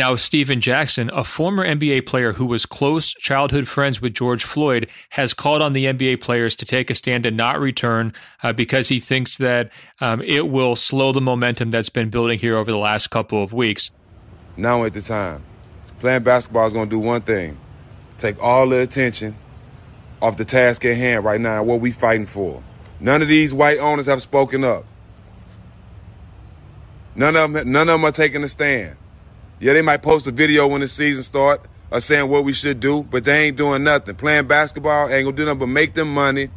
Now, 0.00 0.14
Stephen 0.14 0.62
Jackson, 0.62 1.10
a 1.12 1.22
former 1.22 1.62
NBA 1.62 2.06
player 2.06 2.32
who 2.32 2.46
was 2.46 2.64
close 2.64 3.12
childhood 3.12 3.68
friends 3.68 4.00
with 4.00 4.14
George 4.14 4.44
Floyd, 4.44 4.88
has 5.10 5.34
called 5.34 5.60
on 5.60 5.74
the 5.74 5.84
NBA 5.84 6.22
players 6.22 6.56
to 6.56 6.64
take 6.64 6.88
a 6.88 6.94
stand 6.94 7.26
and 7.26 7.36
not 7.36 7.60
return 7.60 8.14
uh, 8.42 8.54
because 8.54 8.88
he 8.88 8.98
thinks 8.98 9.36
that 9.36 9.70
um, 10.00 10.22
it 10.22 10.48
will 10.48 10.74
slow 10.74 11.12
the 11.12 11.20
momentum 11.20 11.70
that's 11.70 11.90
been 11.90 12.08
building 12.08 12.38
here 12.38 12.56
over 12.56 12.70
the 12.70 12.78
last 12.78 13.10
couple 13.10 13.44
of 13.44 13.52
weeks. 13.52 13.90
Now 14.56 14.84
at 14.84 14.94
the 14.94 15.02
time, 15.02 15.44
playing 15.98 16.22
basketball 16.22 16.66
is 16.66 16.72
going 16.72 16.88
to 16.88 16.96
do 16.96 16.98
one 16.98 17.20
thing 17.20 17.58
take 18.16 18.42
all 18.42 18.70
the 18.70 18.78
attention 18.78 19.34
off 20.22 20.38
the 20.38 20.46
task 20.46 20.82
at 20.86 20.96
hand 20.96 21.26
right 21.26 21.42
now, 21.42 21.62
what 21.62 21.78
we 21.78 21.90
fighting 21.90 22.24
for. 22.24 22.62
None 23.00 23.20
of 23.20 23.28
these 23.28 23.52
white 23.52 23.78
owners 23.78 24.06
have 24.06 24.22
spoken 24.22 24.64
up. 24.64 24.86
None 27.14 27.36
of 27.36 27.52
them, 27.52 27.70
none 27.70 27.90
of 27.90 28.00
them 28.00 28.04
are 28.06 28.12
taking 28.12 28.42
a 28.42 28.48
stand. 28.48 28.96
Yeah, 29.60 29.74
they 29.74 29.82
might 29.82 30.02
post 30.02 30.26
a 30.26 30.30
video 30.30 30.66
when 30.66 30.80
the 30.80 30.88
season 30.88 31.22
start 31.22 31.66
or 31.90 32.00
saying 32.00 32.28
what 32.28 32.44
we 32.44 32.52
should 32.52 32.80
do, 32.80 33.04
but 33.04 33.24
they 33.24 33.46
ain't 33.46 33.56
doing 33.56 33.84
nothing. 33.84 34.14
Playing 34.14 34.46
basketball 34.46 35.08
ain't 35.08 35.26
gonna 35.26 35.36
do 35.36 35.44
nothing 35.44 35.58
but 35.58 35.66
make 35.66 35.92
them 35.94 36.12
money 36.12 36.48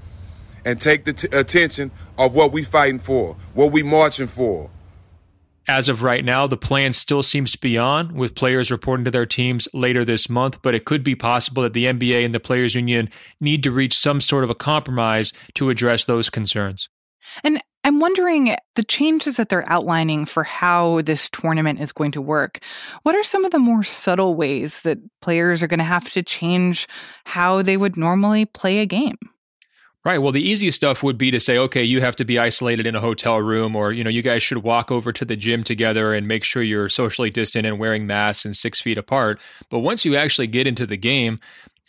and 0.63 0.79
take 0.79 1.03
the 1.03 1.11
t- 1.11 1.27
attention 1.31 1.91
of 2.17 2.33
what 2.33 2.53
we 2.53 2.63
fighting 2.63 2.99
for, 2.99 3.35
what 3.53 3.71
we 3.71 3.83
marching 3.83 4.27
for. 4.27 4.69
As 5.67 5.87
of 5.87 6.03
right 6.03 6.25
now, 6.25 6.45
the 6.45 6.57
plan 6.57 6.91
still 6.91 7.23
seems 7.23 7.53
to 7.53 7.57
be 7.57 7.77
on, 7.77 8.15
with 8.15 8.35
players 8.35 8.69
reporting 8.69 9.05
to 9.05 9.11
their 9.11 9.25
teams 9.25 9.67
later 9.73 10.03
this 10.03 10.29
month. 10.29 10.61
But 10.61 10.75
it 10.75 10.83
could 10.83 11.03
be 11.03 11.15
possible 11.15 11.63
that 11.63 11.73
the 11.73 11.85
NBA 11.85 12.25
and 12.25 12.33
the 12.33 12.39
Players 12.39 12.75
Union 12.75 13.09
need 13.39 13.63
to 13.63 13.71
reach 13.71 13.97
some 13.97 14.19
sort 14.19 14.43
of 14.43 14.49
a 14.49 14.55
compromise 14.55 15.31
to 15.55 15.69
address 15.69 16.03
those 16.03 16.29
concerns. 16.29 16.89
And 17.45 17.61
I'm 17.85 17.99
wondering 17.99 18.55
the 18.75 18.83
changes 18.83 19.37
that 19.37 19.49
they're 19.49 19.69
outlining 19.69 20.25
for 20.25 20.43
how 20.43 21.01
this 21.01 21.29
tournament 21.29 21.81
is 21.81 21.91
going 21.91 22.11
to 22.11 22.21
work. 22.21 22.59
What 23.03 23.15
are 23.15 23.23
some 23.23 23.43
of 23.43 23.51
the 23.51 23.59
more 23.59 23.83
subtle 23.83 24.35
ways 24.35 24.81
that 24.81 24.99
players 25.21 25.61
are 25.61 25.67
going 25.67 25.79
to 25.79 25.83
have 25.83 26.09
to 26.11 26.23
change 26.23 26.87
how 27.25 27.61
they 27.61 27.75
would 27.75 27.97
normally 27.97 28.45
play 28.45 28.79
a 28.79 28.85
game? 28.85 29.17
Right. 30.05 30.17
Well, 30.17 30.33
the 30.33 30.41
easiest 30.41 30.75
stuff 30.75 31.01
would 31.01 31.17
be 31.17 31.31
to 31.31 31.39
say, 31.39 31.57
okay, 31.57 31.83
you 31.83 32.01
have 32.01 32.17
to 32.17 32.25
be 32.25 32.37
isolated 32.37 32.85
in 32.85 32.93
a 32.93 32.99
hotel 32.99 33.37
room, 33.37 33.73
or, 33.73 33.93
you 33.93 34.03
know, 34.03 34.09
you 34.09 34.21
guys 34.21 34.43
should 34.43 34.61
walk 34.61 34.91
over 34.91 35.13
to 35.13 35.23
the 35.23 35.37
gym 35.37 35.63
together 35.63 36.13
and 36.13 36.27
make 36.27 36.43
sure 36.43 36.61
you're 36.61 36.89
socially 36.89 37.29
distant 37.29 37.65
and 37.65 37.79
wearing 37.79 38.05
masks 38.05 38.43
and 38.43 38.55
six 38.55 38.81
feet 38.81 38.97
apart. 38.97 39.39
But 39.69 39.79
once 39.79 40.03
you 40.03 40.17
actually 40.17 40.47
get 40.47 40.67
into 40.67 40.85
the 40.85 40.97
game, 40.97 41.39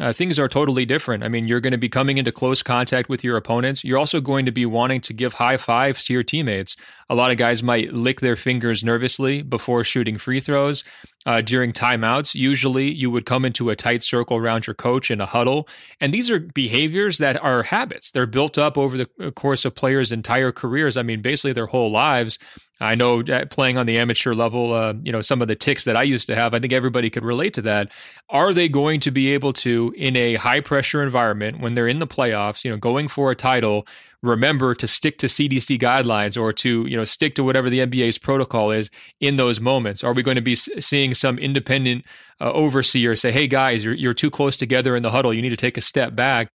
uh, 0.01 0.13
things 0.13 0.41
are 0.41 0.49
totally 0.49 0.85
different. 0.85 1.23
I 1.23 1.29
mean, 1.29 1.47
you're 1.47 1.61
going 1.61 1.73
to 1.73 1.79
be 1.79 1.89
coming 1.89 2.19
into 2.19 2.33
close 2.33 2.63
contact 2.63 3.09
with 3.09 3.23
your 3.23 3.37
opponents. 3.37 3.85
You're 3.85 3.99
also 3.99 4.21
going 4.21 4.45
to 4.47 4.53
be 4.53 4.67
wanting 4.67 5.01
to 5.03 5.13
give 5.13 5.35
high 5.35 5.57
fives 5.57 6.05
to 6.07 6.13
your 6.13 6.25
teammates. 6.25 6.77
A 7.09 7.15
lot 7.15 7.31
of 7.31 7.37
guys 7.37 7.63
might 7.63 7.93
lick 7.93 8.21
their 8.21 8.35
fingers 8.35 8.83
nervously 8.83 9.43
before 9.43 9.85
shooting 9.85 10.19
free 10.19 10.41
throws. 10.41 10.83
Uh, 11.27 11.41
during 11.41 11.73
timeouts, 11.73 12.35
usually 12.35 12.91
you 12.91 13.11
would 13.11 13.25
come 13.25 13.45
into 13.45 13.71
a 13.71 13.77
tight 13.77 14.03
circle 14.03 14.37
around 14.37 14.67
your 14.67 14.75
coach 14.75 15.11
in 15.13 15.21
a 15.21 15.27
huddle. 15.27 15.69
And 16.01 16.13
these 16.13 16.29
are 16.29 16.41
behaviors 16.41 17.19
that 17.19 17.41
are 17.41 17.63
habits. 17.63 18.11
They're 18.11 18.27
built 18.27 18.59
up 18.59 18.77
over 18.77 18.97
the 18.97 19.33
course 19.37 19.65
of 19.65 19.77
players' 19.77 20.11
entire 20.11 20.51
careers. 20.51 20.97
I 20.97 21.03
mean, 21.03 21.23
basically 21.23 21.53
their 21.53 21.67
whole 21.67 21.93
lives. 21.93 22.39
I 22.81 22.97
know 22.97 23.23
playing 23.51 23.79
on 23.79 23.87
the 23.87 23.99
amateur 23.99 24.33
level, 24.33 24.75
uh, 24.75 24.95
you 25.03 25.13
know, 25.13 25.21
some 25.21 25.41
of 25.41 25.49
the 25.49 25.55
ticks 25.55 25.85
that 25.85 25.97
I 25.97 26.03
used 26.03 26.27
to 26.27 26.35
have, 26.35 26.55
I 26.55 26.59
think 26.59 26.73
everybody 26.73 27.09
could 27.09 27.25
relate 27.25 27.55
to 27.55 27.63
that. 27.63 27.91
Are 28.31 28.53
they 28.53 28.69
going 28.69 29.01
to 29.01 29.11
be 29.13 29.33
able 29.33 29.53
to, 29.55 29.95
in 29.97 30.17
a 30.17 30.35
high 30.35 30.61
pressure 30.61 31.03
environment, 31.03 31.61
when 31.61 31.75
they're 31.75 31.89
in 31.89 32.01
the 32.01 32.07
playoffs, 32.07 32.65
you 32.65 32.71
know, 32.71 32.77
going 32.77 33.07
for 33.07 33.31
a 33.31 33.37
title, 33.37 33.87
remember 34.23 34.75
to 34.75 34.89
stick 34.89 35.19
to 35.19 35.27
CDC 35.27 35.81
guidelines 35.81 36.41
or 36.41 36.53
to, 36.53 36.87
you 36.87 36.97
know, 36.97 37.05
stick 37.05 37.37
to 37.37 37.45
whatever 37.45 37.71
the 37.71 37.79
NBA's 37.79 38.19
protocol 38.19 38.73
is 38.73 38.91
in 39.21 39.37
those 39.37 39.61
moments? 39.61 40.03
Are 40.03 40.13
we 40.13 40.23
going 40.23 40.37
to 40.37 40.43
be 40.43 40.57
seeing 40.57 41.15
some 41.15 41.39
independent 41.39 42.05
uh, 42.41 42.51
overseer 42.53 43.15
say, 43.15 43.31
hey, 43.31 43.47
guys, 43.47 43.85
you're, 43.85 43.95
you're 43.95 44.15
too 44.15 44.31
close 44.31 44.57
together 44.57 44.97
in 44.97 45.03
the 45.05 45.11
huddle. 45.11 45.33
You 45.33 45.43
need 45.43 45.51
to 45.51 45.57
take 45.57 45.77
a 45.77 45.83
step 45.83 46.17
back? 46.17 46.49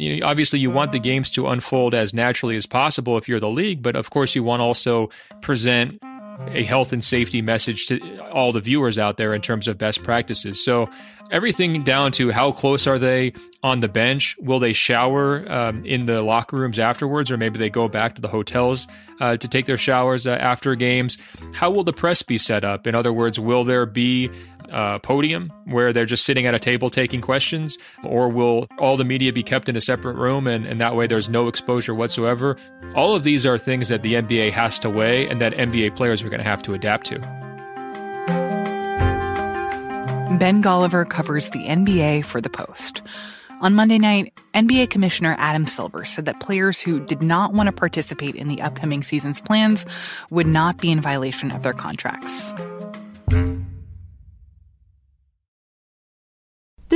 You 0.00 0.16
know, 0.16 0.26
obviously 0.26 0.58
you 0.58 0.70
want 0.70 0.92
the 0.92 0.98
games 0.98 1.30
to 1.32 1.46
unfold 1.48 1.94
as 1.94 2.14
naturally 2.14 2.56
as 2.56 2.64
possible 2.64 3.18
if 3.18 3.28
you're 3.28 3.40
the 3.40 3.50
league, 3.50 3.82
but 3.82 3.96
of 3.96 4.08
course 4.10 4.34
you 4.34 4.42
want 4.42 4.60
to 4.60 4.64
also 4.64 5.10
present 5.42 6.00
a 6.48 6.64
health 6.64 6.94
and 6.94 7.04
safety 7.04 7.42
message 7.42 7.86
to 7.86 8.00
all 8.30 8.50
the 8.50 8.60
viewers 8.60 8.98
out 8.98 9.18
there 9.18 9.34
in 9.34 9.42
terms 9.42 9.68
of 9.68 9.76
best 9.76 10.02
practices. 10.02 10.64
So 10.64 10.88
everything 11.30 11.84
down 11.84 12.12
to 12.12 12.30
how 12.30 12.50
close 12.52 12.86
are 12.86 12.98
they 12.98 13.34
on 13.62 13.80
the 13.80 13.88
bench? 13.88 14.36
Will 14.38 14.58
they 14.58 14.72
shower 14.72 15.44
um, 15.52 15.84
in 15.84 16.06
the 16.06 16.22
locker 16.22 16.56
rooms 16.56 16.78
afterwards, 16.78 17.30
or 17.30 17.36
maybe 17.36 17.58
they 17.58 17.68
go 17.68 17.86
back 17.86 18.14
to 18.14 18.22
the 18.22 18.28
hotels 18.28 18.88
uh, 19.20 19.36
to 19.36 19.48
take 19.48 19.66
their 19.66 19.76
showers 19.76 20.26
uh, 20.26 20.30
after 20.30 20.74
games? 20.76 21.18
How 21.52 21.70
will 21.70 21.84
the 21.84 21.92
press 21.92 22.22
be 22.22 22.38
set 22.38 22.64
up? 22.64 22.86
In 22.86 22.94
other 22.94 23.12
words, 23.12 23.38
will 23.38 23.64
there 23.64 23.84
be 23.84 24.30
uh, 24.70 24.98
podium 25.00 25.52
where 25.66 25.92
they're 25.92 26.06
just 26.06 26.24
sitting 26.24 26.46
at 26.46 26.54
a 26.54 26.58
table 26.58 26.90
taking 26.90 27.20
questions, 27.20 27.78
or 28.04 28.28
will 28.28 28.66
all 28.78 28.96
the 28.96 29.04
media 29.04 29.32
be 29.32 29.42
kept 29.42 29.68
in 29.68 29.76
a 29.76 29.80
separate 29.80 30.16
room 30.16 30.46
and, 30.46 30.66
and 30.66 30.80
that 30.80 30.96
way 30.96 31.06
there's 31.06 31.28
no 31.28 31.48
exposure 31.48 31.94
whatsoever? 31.94 32.56
All 32.94 33.14
of 33.14 33.22
these 33.22 33.44
are 33.46 33.58
things 33.58 33.88
that 33.88 34.02
the 34.02 34.14
NBA 34.14 34.52
has 34.52 34.78
to 34.80 34.90
weigh 34.90 35.28
and 35.28 35.40
that 35.40 35.52
NBA 35.54 35.96
players 35.96 36.22
are 36.22 36.28
going 36.28 36.38
to 36.38 36.44
have 36.44 36.62
to 36.62 36.74
adapt 36.74 37.06
to. 37.06 37.18
Ben 40.38 40.62
Golliver 40.62 41.08
covers 41.08 41.50
the 41.50 41.64
NBA 41.64 42.24
for 42.24 42.40
The 42.40 42.48
Post. 42.48 43.02
On 43.60 43.74
Monday 43.74 43.98
night, 43.98 44.32
NBA 44.54 44.88
Commissioner 44.88 45.36
Adam 45.38 45.66
Silver 45.66 46.06
said 46.06 46.24
that 46.24 46.40
players 46.40 46.80
who 46.80 46.98
did 46.98 47.20
not 47.20 47.52
want 47.52 47.66
to 47.66 47.72
participate 47.72 48.34
in 48.34 48.48
the 48.48 48.62
upcoming 48.62 49.02
season's 49.02 49.38
plans 49.38 49.84
would 50.30 50.46
not 50.46 50.78
be 50.78 50.90
in 50.90 51.02
violation 51.02 51.52
of 51.52 51.62
their 51.62 51.74
contracts. 51.74 52.54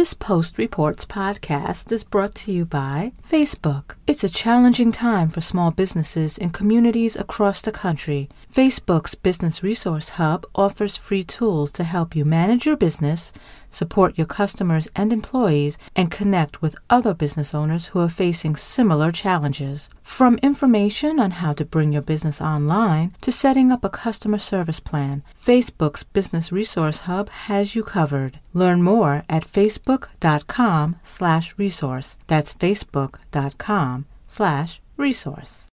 This 0.05 0.13
Post 0.13 0.59
Reports 0.59 1.07
podcast 1.07 1.91
is 1.91 2.05
brought 2.05 2.35
to 2.35 2.53
you 2.53 2.67
by 2.67 3.13
Facebook. 3.27 3.95
It's 4.07 4.23
a 4.23 4.29
challenging 4.29 4.93
time 4.93 5.31
for 5.31 5.41
small 5.41 5.71
businesses 5.71 6.37
in 6.37 6.51
communities 6.51 7.17
across 7.17 7.63
the 7.63 7.73
country. 7.73 8.29
Facebook's 8.53 9.15
Business 9.15 9.63
Resource 9.63 10.11
Hub 10.21 10.45
offers 10.55 10.99
free 10.99 11.25
tools 11.25 11.73
to 11.73 11.85
help 11.85 12.15
you 12.15 12.27
manage 12.27 12.67
your 12.67 12.77
business, 12.77 13.33
support 13.75 14.17
your 14.17 14.27
customers 14.27 14.89
and 14.95 15.13
employees, 15.13 15.77
and 15.95 16.11
connect 16.11 16.63
with 16.63 16.77
other 16.89 17.13
business 17.13 17.55
owners 17.55 17.87
who 17.87 18.01
are 18.01 18.09
facing 18.09 18.57
similar 18.57 19.11
challenges. 19.11 19.91
From 20.03 20.39
information 20.39 21.19
on 21.19 21.33
how 21.33 21.53
to 21.55 21.65
bring 21.65 21.93
your 21.93 22.03
business 22.03 22.41
online 22.41 23.13
to 23.21 23.33
setting 23.33 23.73
up 23.73 23.85
a 23.85 23.91
customer 23.91 24.39
service 24.39 24.81
plan, 24.81 25.23
Facebook's 25.45 26.05
Business 26.05 26.53
Resource 26.53 27.01
Hub 27.01 27.29
has 27.29 27.75
you 27.75 27.83
covered. 27.83 28.39
Learn 28.53 28.83
more 28.83 29.25
at 29.29 29.45
facebook.com 29.45 30.97
slash 31.03 31.55
resource. 31.59 32.17
That's 32.27 32.55
facebook.com 32.55 34.07
slash 34.27 34.81
resource. 34.97 35.67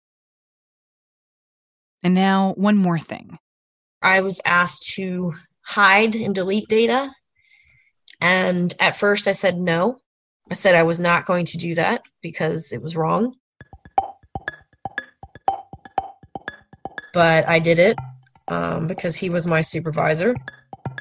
And 2.02 2.14
now, 2.14 2.54
one 2.56 2.76
more 2.76 2.98
thing. 2.98 3.38
I 4.02 4.20
was 4.20 4.40
asked 4.46 4.94
to 4.94 5.34
hide 5.62 6.16
and 6.16 6.34
delete 6.34 6.68
data. 6.68 7.12
And 8.20 8.74
at 8.80 8.96
first, 8.96 9.26
I 9.28 9.32
said 9.32 9.58
no. 9.58 9.98
I 10.50 10.54
said 10.54 10.74
I 10.74 10.82
was 10.82 10.98
not 10.98 11.26
going 11.26 11.46
to 11.46 11.56
do 11.56 11.74
that 11.74 12.02
because 12.22 12.72
it 12.72 12.82
was 12.82 12.96
wrong. 12.96 13.36
But 17.12 17.48
I 17.48 17.58
did 17.58 17.78
it 17.78 17.96
um, 18.48 18.86
because 18.86 19.16
he 19.16 19.30
was 19.30 19.46
my 19.46 19.60
supervisor. 19.60 20.34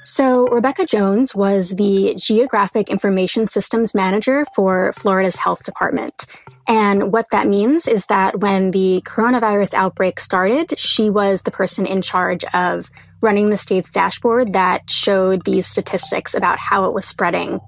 So, 0.04 0.48
Rebecca 0.48 0.86
Jones 0.86 1.36
was 1.36 1.72
the 1.72 2.16
Geographic 2.18 2.90
Information 2.90 3.48
Systems 3.48 3.94
Manager 3.94 4.46
for 4.56 4.94
Florida's 4.94 5.36
Health 5.36 5.66
Department. 5.66 6.26
And 6.68 7.12
what 7.12 7.30
that 7.32 7.48
means 7.48 7.88
is 7.88 8.06
that 8.06 8.40
when 8.40 8.72
the 8.72 9.02
coronavirus 9.06 9.74
outbreak 9.74 10.20
started, 10.20 10.80
she 10.80 11.10
was 11.10 11.42
the 11.42 11.52
person 11.52 11.86
in 11.86 12.02
charge 12.02 12.44
of 12.54 12.90
running 13.22 13.50
the 13.50 13.58
state's 13.58 13.92
dashboard 13.92 14.54
that 14.54 14.90
showed 14.90 15.46
these 15.46 15.68
statistics 15.68 16.34
about 16.34 16.60
how 16.60 16.86
it 16.86 16.94
was 16.94 17.06
spreading. 17.06 17.60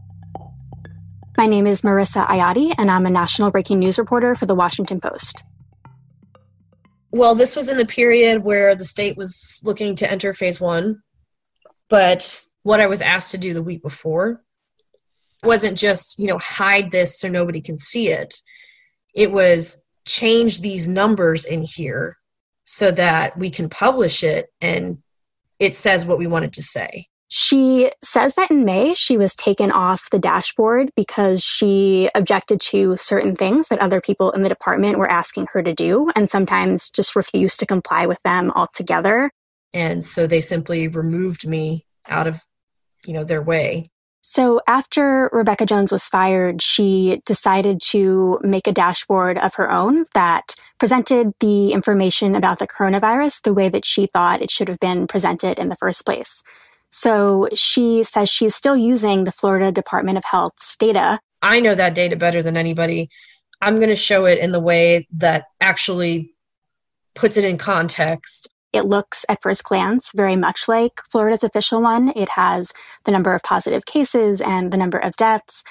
My 1.37 1.45
name 1.45 1.67
is 1.67 1.81
Marisa 1.81 2.27
Iati, 2.27 2.73
and 2.77 2.91
I'm 2.91 3.05
a 3.05 3.09
national 3.09 3.51
breaking 3.51 3.79
news 3.79 3.97
reporter 3.97 4.35
for 4.35 4.45
the 4.45 4.55
Washington 4.55 4.99
Post. 4.99 5.43
Well, 7.11 7.35
this 7.35 7.55
was 7.55 7.69
in 7.69 7.77
the 7.77 7.85
period 7.85 8.43
where 8.43 8.75
the 8.75 8.85
state 8.85 9.17
was 9.17 9.61
looking 9.65 9.95
to 9.95 10.09
enter 10.09 10.33
phase 10.33 10.61
one 10.61 11.01
but 11.91 12.41
what 12.63 12.79
I 12.79 12.87
was 12.87 13.01
asked 13.01 13.31
to 13.31 13.37
do 13.37 13.53
the 13.53 13.61
week 13.61 13.83
before 13.83 14.41
wasn't 15.43 15.77
just, 15.77 16.17
you 16.17 16.27
know, 16.27 16.37
hide 16.37 16.89
this 16.89 17.19
so 17.19 17.27
nobody 17.27 17.59
can 17.59 17.77
see 17.77 18.07
it. 18.07 18.33
It 19.13 19.33
was 19.33 19.85
change 20.07 20.61
these 20.61 20.87
numbers 20.87 21.43
in 21.43 21.63
here 21.63 22.15
so 22.63 22.91
that 22.91 23.37
we 23.37 23.49
can 23.49 23.67
publish 23.67 24.23
it 24.23 24.47
and 24.61 24.99
it 25.61 25.75
says 25.75 26.05
what 26.05 26.17
we 26.17 26.27
wanted 26.27 26.51
to 26.53 26.63
say. 26.63 27.05
She 27.29 27.89
says 28.03 28.35
that 28.35 28.51
in 28.51 28.65
May, 28.65 28.93
she 28.93 29.15
was 29.15 29.35
taken 29.35 29.71
off 29.71 30.09
the 30.09 30.19
dashboard 30.19 30.91
because 30.97 31.41
she 31.41 32.09
objected 32.13 32.59
to 32.61 32.97
certain 32.97 33.37
things 33.37 33.69
that 33.69 33.79
other 33.79 34.01
people 34.01 34.31
in 34.31 34.41
the 34.41 34.49
department 34.49 34.97
were 34.97 35.09
asking 35.09 35.47
her 35.53 35.63
to 35.63 35.73
do 35.73 36.09
and 36.13 36.29
sometimes 36.29 36.89
just 36.89 37.15
refused 37.15 37.61
to 37.61 37.65
comply 37.65 38.05
with 38.05 38.21
them 38.23 38.51
altogether 38.51 39.31
and 39.73 40.03
so 40.03 40.27
they 40.27 40.41
simply 40.41 40.87
removed 40.87 41.47
me 41.47 41.85
out 42.07 42.27
of 42.27 42.41
you 43.05 43.13
know 43.13 43.23
their 43.23 43.41
way 43.41 43.89
so 44.21 44.61
after 44.67 45.29
rebecca 45.33 45.65
jones 45.65 45.91
was 45.91 46.07
fired 46.07 46.61
she 46.61 47.21
decided 47.25 47.81
to 47.81 48.39
make 48.41 48.67
a 48.67 48.71
dashboard 48.71 49.37
of 49.37 49.55
her 49.55 49.71
own 49.71 50.05
that 50.13 50.55
presented 50.81 51.31
the 51.39 51.73
information 51.73 52.33
about 52.33 52.57
the 52.57 52.65
coronavirus 52.67 53.43
the 53.43 53.53
way 53.53 53.69
that 53.69 53.85
she 53.85 54.07
thought 54.07 54.41
it 54.41 54.49
should 54.49 54.67
have 54.67 54.79
been 54.79 55.05
presented 55.05 55.59
in 55.59 55.69
the 55.69 55.75
first 55.75 56.03
place. 56.07 56.41
So 56.89 57.47
she 57.53 58.03
says 58.03 58.31
she's 58.31 58.55
still 58.55 58.75
using 58.75 59.23
the 59.23 59.31
florida 59.31 59.71
department 59.71 60.17
of 60.17 60.25
health's 60.25 60.75
data. 60.75 61.19
I 61.43 61.59
know 61.59 61.75
that 61.75 61.93
data 61.93 62.15
better 62.15 62.41
than 62.41 62.57
anybody. 62.57 63.11
I'm 63.61 63.75
going 63.75 63.89
to 63.89 63.95
show 63.95 64.25
it 64.25 64.39
in 64.39 64.51
the 64.53 64.59
way 64.59 65.07
that 65.17 65.45
actually 65.61 66.33
puts 67.13 67.37
it 67.37 67.45
in 67.45 67.59
context 67.59 68.50
it 68.73 68.83
looks 68.83 69.25
at 69.27 69.41
first 69.41 69.63
glance 69.63 70.11
very 70.13 70.35
much 70.35 70.67
like 70.67 71.01
Florida's 71.09 71.43
official 71.43 71.81
one. 71.81 72.13
It 72.15 72.29
has 72.29 72.73
the 73.05 73.11
number 73.11 73.33
of 73.33 73.43
positive 73.43 73.85
cases 73.85 74.41
and 74.41 74.71
the 74.71 74.77
number 74.77 74.97
of 74.97 75.15
deaths, 75.15 75.63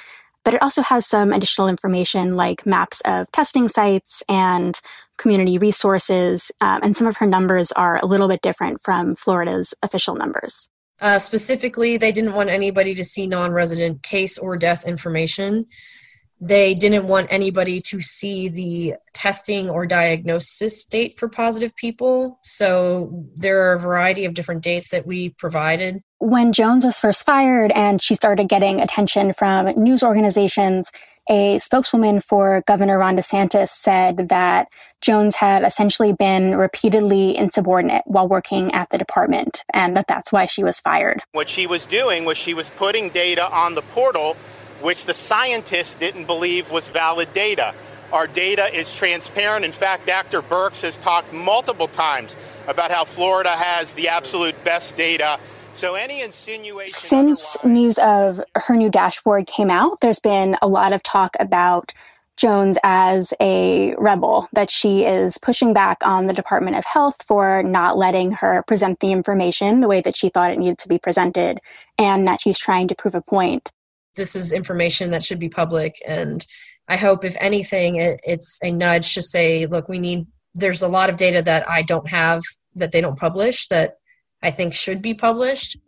but 0.45 0.55
it 0.55 0.63
also 0.63 0.83
has 0.83 1.07
some 1.07 1.33
additional 1.33 1.69
information 1.69 2.37
like 2.37 2.67
maps 2.67 3.01
of 3.03 3.31
testing 3.33 3.69
sites 3.69 4.23
and 4.29 4.81
community 5.19 5.59
resources. 5.59 6.51
Um, 6.61 6.81
and 6.83 6.97
some 6.97 7.07
of 7.07 7.19
her 7.19 7.27
numbers 7.27 7.73
are 7.73 7.99
a 8.03 8.07
little 8.07 8.29
bit 8.29 8.43
different 8.43 8.81
from 8.83 9.15
Florida's 9.17 9.75
official 9.83 10.15
numbers. 10.15 10.69
Uh, 11.01 11.19
specifically, 11.19 11.97
they 11.97 12.13
didn't 12.13 12.35
want 12.35 12.51
anybody 12.51 12.95
to 12.95 13.05
see 13.05 13.27
non 13.27 13.53
resident 13.53 14.03
case 14.03 14.37
or 14.37 14.57
death 14.57 14.87
information 14.87 15.67
they 16.41 16.75
didn't 16.75 17.07
want 17.07 17.31
anybody 17.31 17.81
to 17.83 18.01
see 18.01 18.49
the 18.49 18.95
testing 19.13 19.69
or 19.69 19.87
diagnosis 19.87 20.87
date 20.87 21.19
for 21.19 21.29
positive 21.29 21.77
people. 21.77 22.39
So 22.43 23.27
there 23.37 23.69
are 23.69 23.75
a 23.75 23.79
variety 23.79 24.25
of 24.25 24.35
different 24.35 24.63
dates 24.63 24.91
that 24.91 25.07
we 25.07 25.31
provided. 25.31 26.03
When 26.19 26.53
Jones 26.53 26.85
was 26.85 26.99
first 26.99 27.25
fired 27.25 27.73
and 27.73 28.01
she 28.01 28.15
started 28.15 28.49
getting 28.49 28.81
attention 28.81 29.33
from 29.33 29.67
news 29.77 30.03
organizations, 30.03 30.91
a 31.29 31.59
spokeswoman 31.59 32.21
for 32.21 32.63
Governor 32.67 32.99
Ron 32.99 33.17
DeSantis 33.17 33.69
said 33.69 34.29
that 34.31 34.69
Jones 35.01 35.37
had 35.37 35.63
essentially 35.63 36.13
been 36.13 36.57
repeatedly 36.57 37.37
insubordinate 37.37 38.03
while 38.07 38.27
working 38.27 38.73
at 38.73 38.91
the 38.91 38.99
department 38.99 39.63
and 39.73 39.97
that 39.97 40.07
that's 40.09 40.33
why 40.33 40.47
she 40.47 40.65
was 40.65 40.81
fired. 40.81 41.23
What 41.33 41.49
she 41.49 41.67
was 41.67 41.87
doing 41.87 42.25
was 42.25 42.37
she 42.37 42.55
was 42.55 42.71
putting 42.71 43.11
data 43.11 43.49
on 43.51 43.75
the 43.75 43.83
portal 43.83 44.37
which 44.81 45.07
the 45.07 45.15
scientists 45.15 45.95
didn't 45.95 46.27
believe 46.27 46.71
was 46.71 46.89
valid 46.89 47.33
data. 47.33 47.75
Our 48.13 48.27
data 48.27 48.75
is 48.75 48.93
transparent. 48.95 49.65
In 49.65 49.73
fact, 49.73 50.07
Dr. 50.07 50.43
Birx 50.43 50.83
has 50.83 50.99
talked 50.99 51.33
multiple 51.33 51.89
times 51.89 52.37
about 52.67 52.91
how 52.91 53.05
Florida 53.05 53.51
has 53.51 53.93
the 53.93 54.09
absolute 54.09 54.63
best 54.65 54.97
data. 54.97 55.39
So 55.75 55.95
any 55.95 56.23
insinuation. 56.23 56.93
Since 56.93 57.57
news 57.65 57.99
of 57.99 58.41
her 58.57 58.75
new 58.75 58.91
dashboard 58.91 59.47
came 59.47 59.71
out, 59.71 60.01
there's 60.01 60.19
been 60.19 60.57
a 60.61 60.67
lot 60.67 60.93
of 60.93 61.03
talk 61.05 61.37
about 61.39 61.93
Jones 62.37 62.79
as 62.83 63.35
a 63.39 63.95
rebel, 63.97 64.49
that 64.55 64.71
she 64.71 65.05
is 65.05 65.37
pushing 65.37 65.75
back 65.75 65.99
on 66.03 66.27
the 66.27 66.33
Department 66.33 66.77
of 66.77 66.87
Health 66.87 67.23
for 67.23 67.63
not 67.63 67.99
letting 67.99 68.33
her 68.33 68.65
present 68.67 69.01
the 69.01 69.13
information 69.13 69.81
the 69.81 69.89
way 69.89 70.01
that 70.01 70.17
she 70.17 70.31
thought 70.31 70.51
it 70.51 70.59
needed 70.59 70.79
to 70.79 70.89
be 70.89 70.99
presented, 70.99 71.61
and 71.99 72.27
that 72.27 72.41
she's 72.41 72.59
trying 72.59 72.89
to 72.89 72.95
prove 72.95 73.15
a 73.15 73.21
point 73.21 73.71
this 74.17 74.35
is 74.37 74.53
information 74.53 75.11
that 75.11 75.25
should 75.25 75.39
be 75.39 75.49
public. 75.49 75.95
And 76.07 76.45
i 76.91 76.97
hope 76.97 77.25
if 77.25 77.37
anything 77.41 77.97
it, 77.97 78.21
it's 78.25 78.59
a 78.63 78.71
nudge 78.71 79.15
to 79.15 79.23
say 79.23 79.65
look 79.67 79.89
we 79.89 79.99
need 79.99 80.27
there's 80.55 80.83
a 80.83 80.89
lot 80.89 81.09
of 81.09 81.17
data 81.17 81.41
that 81.41 81.69
i 81.71 81.81
don't 81.81 82.09
have 82.09 82.43
that 82.75 82.93
they 82.93 83.01
don't 83.01 83.19
publish 83.19 83.69
that 83.69 83.99
i 84.43 84.51
think 84.51 84.75
should 84.75 85.01
be 85.01 85.15
published. 85.15 85.79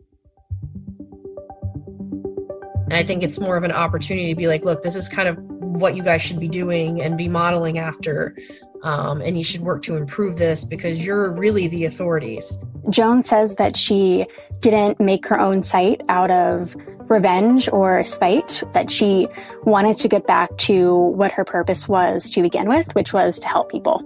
And 2.85 2.93
i 2.93 3.03
think 3.03 3.21
it's 3.21 3.39
more 3.39 3.57
of 3.57 3.63
an 3.63 3.71
opportunity 3.71 4.29
to 4.29 4.35
be 4.35 4.47
like 4.47 4.63
look 4.63 4.81
this 4.81 4.95
is 4.95 5.09
kind 5.09 5.27
of 5.27 5.37
what 5.79 5.95
you 5.95 6.03
guys 6.03 6.21
should 6.21 6.39
be 6.39 6.47
doing 6.47 7.01
and 7.01 7.17
be 7.17 7.27
modeling 7.27 7.77
after 7.77 8.35
um, 8.83 9.21
and 9.21 9.37
you 9.37 9.43
should 9.43 9.61
work 9.61 9.81
to 9.81 9.95
improve 9.95 10.37
this 10.37 10.65
because 10.65 11.05
you're 11.05 11.33
really 11.33 11.67
the 11.67 11.85
authorities 11.85 12.57
joan 12.89 13.23
says 13.23 13.55
that 13.55 13.77
she 13.77 14.25
didn't 14.59 14.99
make 14.99 15.27
her 15.27 15.39
own 15.39 15.63
site 15.63 16.01
out 16.09 16.31
of 16.31 16.75
revenge 17.09 17.69
or 17.71 18.03
spite, 18.03 18.63
that 18.73 18.89
she 18.89 19.27
wanted 19.63 19.97
to 19.97 20.07
get 20.07 20.25
back 20.27 20.55
to 20.57 20.95
what 20.95 21.31
her 21.31 21.45
purpose 21.45 21.87
was 21.87 22.29
to 22.31 22.41
begin 22.41 22.67
with, 22.67 22.93
which 22.95 23.13
was 23.13 23.39
to 23.39 23.47
help 23.47 23.71
people. 23.71 24.03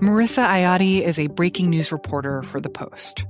Marisa 0.00 0.44
Iati 0.46 1.02
is 1.02 1.18
a 1.18 1.28
breaking 1.28 1.70
news 1.70 1.92
reporter 1.92 2.42
for 2.42 2.60
The 2.60 2.70
Post. 2.70 3.24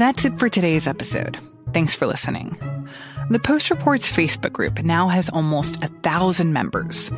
That's 0.00 0.24
it 0.24 0.38
for 0.38 0.48
today's 0.48 0.86
episode. 0.86 1.38
Thanks 1.74 1.94
for 1.94 2.06
listening. 2.06 2.56
The 3.28 3.38
Post 3.38 3.68
Reports 3.68 4.10
Facebook 4.10 4.50
group 4.50 4.82
now 4.82 5.08
has 5.08 5.28
almost 5.28 5.76
a 5.84 5.88
thousand 5.88 6.54
members. 6.54 7.12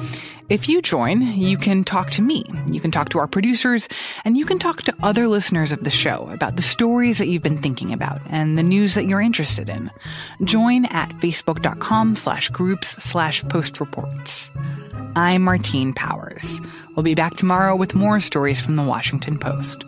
If 0.48 0.68
you 0.68 0.82
join, 0.82 1.22
you 1.22 1.56
can 1.58 1.84
talk 1.84 2.10
to 2.10 2.22
me, 2.22 2.44
you 2.72 2.80
can 2.80 2.90
talk 2.90 3.10
to 3.10 3.20
our 3.20 3.28
producers, 3.28 3.88
and 4.24 4.36
you 4.36 4.44
can 4.44 4.58
talk 4.58 4.82
to 4.82 4.94
other 5.00 5.28
listeners 5.28 5.70
of 5.70 5.84
the 5.84 5.90
show 5.90 6.28
about 6.32 6.56
the 6.56 6.62
stories 6.62 7.18
that 7.18 7.28
you've 7.28 7.44
been 7.44 7.62
thinking 7.62 7.92
about 7.92 8.20
and 8.28 8.58
the 8.58 8.64
news 8.64 8.94
that 8.94 9.06
you're 9.06 9.20
interested 9.20 9.68
in. 9.68 9.88
Join 10.42 10.86
at 10.86 11.10
facebook.com 11.20 12.16
slash 12.16 12.48
groups 12.48 12.88
slash 13.00 13.44
post 13.44 13.78
reports. 13.78 14.50
I'm 15.14 15.42
Martine 15.42 15.92
Powers. 15.92 16.60
We'll 16.96 17.04
be 17.04 17.14
back 17.14 17.34
tomorrow 17.34 17.76
with 17.76 17.94
more 17.94 18.18
stories 18.18 18.60
from 18.60 18.74
the 18.74 18.82
Washington 18.82 19.38
Post. 19.38 19.84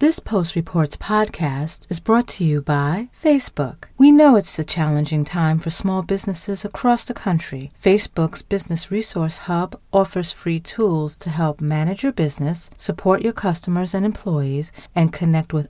This 0.00 0.20
Post 0.20 0.54
Reports 0.54 0.96
podcast 0.96 1.90
is 1.90 1.98
brought 1.98 2.28
to 2.28 2.44
you 2.44 2.62
by 2.62 3.08
Facebook. 3.20 3.86
We 3.98 4.12
know 4.12 4.36
it's 4.36 4.56
a 4.56 4.62
challenging 4.62 5.24
time 5.24 5.58
for 5.58 5.70
small 5.70 6.02
businesses 6.02 6.64
across 6.64 7.04
the 7.04 7.14
country. 7.14 7.72
Facebook's 7.76 8.40
Business 8.40 8.92
Resource 8.92 9.38
Hub 9.38 9.76
offers 9.92 10.30
free 10.30 10.60
tools 10.60 11.16
to 11.16 11.30
help 11.30 11.60
manage 11.60 12.04
your 12.04 12.12
business, 12.12 12.70
support 12.76 13.22
your 13.22 13.32
customers 13.32 13.92
and 13.92 14.06
employees, 14.06 14.70
and 14.94 15.12
connect 15.12 15.52
with 15.52 15.68